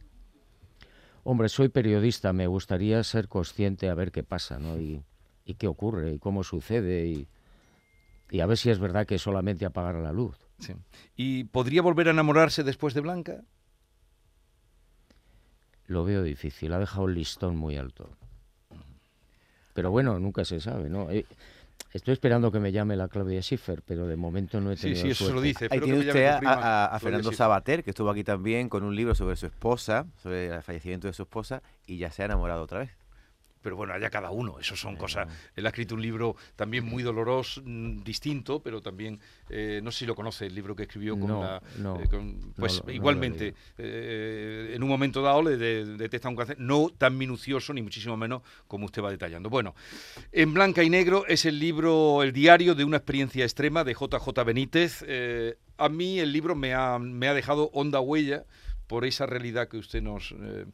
Hombre, 1.27 1.49
soy 1.49 1.69
periodista, 1.69 2.33
me 2.33 2.45
gustaría 2.45 3.03
ser 3.03 3.27
consciente 3.27 3.89
a 3.89 3.95
ver 3.95 4.11
qué 4.11 4.21
pasa, 4.21 4.59
¿no? 4.59 4.79
Y, 4.79 5.01
y 5.43 5.55
qué 5.55 5.67
ocurre, 5.67 6.13
y 6.13 6.19
cómo 6.19 6.43
sucede, 6.43 7.07
y, 7.07 7.27
y, 8.29 8.41
a 8.41 8.45
ver 8.45 8.59
si 8.59 8.69
es 8.69 8.77
verdad 8.77 9.07
que 9.07 9.17
solamente 9.17 9.65
apagar 9.65 9.95
la 9.95 10.13
luz. 10.13 10.37
Sí. 10.59 10.73
¿Y 11.15 11.45
podría 11.45 11.81
volver 11.81 12.09
a 12.09 12.11
enamorarse 12.11 12.63
después 12.63 12.93
de 12.93 13.01
Blanca? 13.01 13.43
Lo 15.87 16.05
veo 16.05 16.21
difícil, 16.21 16.71
ha 16.73 16.77
dejado 16.77 17.07
el 17.07 17.15
listón 17.15 17.57
muy 17.57 17.75
alto. 17.75 18.07
Pero 19.73 19.89
bueno, 19.89 20.19
nunca 20.19 20.45
se 20.45 20.59
sabe, 20.59 20.91
¿no? 20.91 21.07
Estoy 21.95 22.11
esperando 22.11 22.51
que 22.51 22.59
me 22.59 22.73
llame 22.73 22.97
la 22.97 23.07
Claudia 23.07 23.41
Schiffer, 23.41 23.81
pero 23.81 24.05
de 24.05 24.17
momento 24.17 24.59
no 24.59 24.69
he 24.69 24.75
tenido 24.75 24.97
Sí, 24.97 25.01
sí, 25.03 25.11
eso 25.11 25.23
suerte. 25.23 25.35
lo 25.35 25.41
dice. 25.41 25.67
Ahí 25.71 25.79
tiene 25.79 25.99
usted 25.99 26.25
a, 26.25 26.39
a, 26.43 26.85
a, 26.87 26.99
Fernando 26.99 27.31
Sabater, 27.31 27.85
que 27.85 27.91
estuvo 27.91 28.09
aquí 28.09 28.25
también 28.25 28.67
con 28.67 28.83
un 28.83 28.93
libro 28.93 29.15
sobre 29.15 29.37
su 29.37 29.45
esposa, 29.45 30.05
sobre 30.21 30.47
el 30.47 30.61
fallecimiento 30.61 31.07
de 31.07 31.13
su 31.13 31.21
esposa, 31.21 31.63
y 31.87 31.97
ya 31.97 32.11
se 32.11 32.21
ha 32.21 32.25
enamorado 32.25 32.63
otra 32.63 32.79
vez. 32.79 32.89
Pero 33.65 33.75
bueno, 33.75 33.93
allá 33.93 34.11
cada 34.11 34.29
uno. 34.29 34.59
Eso 34.59 34.75
son 34.75 34.95
cosas. 34.95 35.27
Él 35.55 35.65
ha 35.65 35.69
escrito 35.69 35.95
un 35.95 36.03
libro 36.03 36.35
también 36.55 36.85
muy 36.85 37.01
doloroso, 37.01 37.63
mm, 37.65 38.03
distinto, 38.03 38.61
pero 38.61 38.79
también, 38.79 39.19
eh, 39.49 39.79
no 39.83 39.91
sé 39.91 39.99
si 40.01 40.05
lo 40.05 40.13
conoce, 40.13 40.45
el 40.45 40.53
libro 40.53 40.75
que 40.75 40.83
escribió 40.83 41.17
con 41.19 41.27
No, 41.29 41.41
la. 41.41 41.61
no, 41.79 41.99
eh, 41.99 42.07
con- 42.07 42.53
pues 42.55 42.83
no 42.85 42.91
igualmente, 42.93 43.55
eh, 43.79 44.73
en 44.75 44.83
un 44.83 44.89
momento 44.89 45.23
dado 45.23 45.41
le 45.41 45.57
de- 45.57 45.97
detecta 45.97 46.29
un 46.29 46.35
cáncer, 46.35 46.57
no 46.59 46.89
tan 46.95 47.17
minucioso, 47.17 47.73
ni 47.73 47.81
muchísimo 47.81 48.15
menos 48.15 48.43
como 48.67 48.85
usted 48.85 49.01
va 49.01 49.09
detallando. 49.09 49.49
Bueno, 49.49 49.73
En 50.31 50.53
Blanca 50.53 50.83
y 50.83 50.89
Negro 50.91 51.25
es 51.27 51.45
el 51.45 51.57
libro, 51.59 52.21
el 52.21 52.31
diario 52.31 52.75
de 52.75 52.83
una 52.83 52.97
experiencia 52.97 53.43
extrema 53.43 53.83
de 53.83 53.95
JJ 53.95 54.43
Benítez. 54.45 55.03
A 55.77 55.89
mí 55.89 56.19
el 56.19 56.31
libro 56.31 56.53
me 56.55 56.73
ha, 56.75 56.99
me 56.99 57.27
ha 57.27 57.33
dejado 57.33 57.69
honda 57.73 57.99
huella 57.99 58.45
por 58.87 59.03
esa 59.05 59.25
realidad 59.25 59.67
que 59.67 59.77
usted 59.77 60.01
nos, 60.03 60.31
eh, 60.39 60.65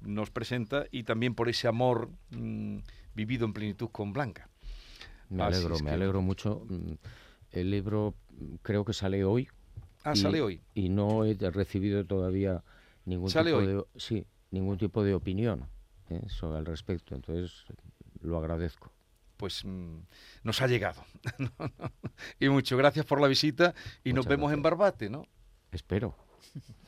nos 0.00 0.30
presenta 0.30 0.86
y 0.90 1.02
también 1.04 1.34
por 1.34 1.48
ese 1.48 1.68
amor 1.68 2.10
mm, 2.30 2.78
vivido 3.14 3.44
en 3.46 3.52
plenitud 3.52 3.88
con 3.90 4.12
Blanca. 4.12 4.48
Me 5.28 5.42
Así 5.44 5.56
alegro, 5.56 5.76
me 5.78 5.84
que- 5.84 5.90
alegro 5.90 6.22
mucho. 6.22 6.64
Mm, 6.68 6.92
El 7.52 7.70
libro 7.70 8.14
mm, 8.30 8.54
creo 8.62 8.84
que 8.84 8.92
sale 8.92 9.24
hoy. 9.24 9.48
Ah, 10.04 10.12
y- 10.14 10.16
sale 10.18 10.40
hoy. 10.42 10.60
Y 10.74 10.88
no 10.88 11.24
he 11.24 11.34
recibido 11.34 12.04
todavía 12.06 12.62
ningún 13.04 13.30
¿Sale 13.30 13.50
tipo 13.50 13.58
hoy? 13.58 13.66
de 13.66 13.84
sí, 13.96 14.26
ningún 14.50 14.78
tipo 14.78 15.02
de 15.04 15.14
opinión 15.14 15.68
¿eh? 16.08 16.22
sobre 16.28 16.58
al 16.58 16.66
respecto. 16.66 17.14
Entonces 17.14 17.64
lo 18.22 18.38
agradezco. 18.38 18.92
Pues 19.36 19.64
nos 20.42 20.60
ha 20.60 20.66
llegado. 20.66 21.02
y 22.40 22.48
mucho 22.48 22.76
gracias 22.76 23.06
por 23.06 23.20
la 23.20 23.26
visita 23.28 23.74
y 24.04 24.12
nos 24.12 24.26
vemos 24.26 24.52
en. 24.52 24.60
Barbate, 24.62 25.08
¿no? 25.10 25.26
Espero. 25.72 26.14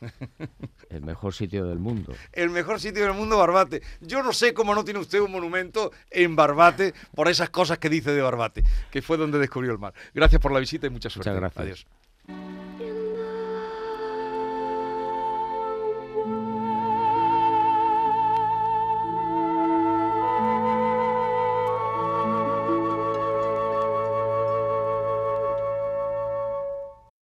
El 0.90 1.02
mejor 1.02 1.32
sitio 1.32 1.66
del 1.66 1.78
mundo. 1.78 2.14
el 2.32 2.50
mejor 2.50 2.80
sitio 2.80 3.04
del 3.04 3.14
mundo, 3.14 3.38
Barbate. 3.38 3.82
Yo 4.00 4.22
no 4.22 4.32
sé 4.32 4.52
cómo 4.52 4.74
no 4.74 4.84
tiene 4.84 5.00
usted 5.00 5.20
un 5.20 5.30
monumento 5.30 5.92
en 6.10 6.36
Barbate 6.36 6.92
por 7.14 7.28
esas 7.28 7.50
cosas 7.50 7.78
que 7.78 7.88
dice 7.88 8.12
de 8.12 8.20
Barbate, 8.20 8.64
que 8.90 9.00
fue 9.00 9.16
donde 9.16 9.38
descubrió 9.38 9.72
el 9.72 9.78
mar. 9.78 9.94
Gracias 10.12 10.40
por 10.40 10.52
la 10.52 10.60
visita 10.60 10.86
y 10.86 10.90
mucha 10.90 11.08
suerte. 11.08 11.32
gracias. 11.32 11.86
Adiós. 12.28 12.91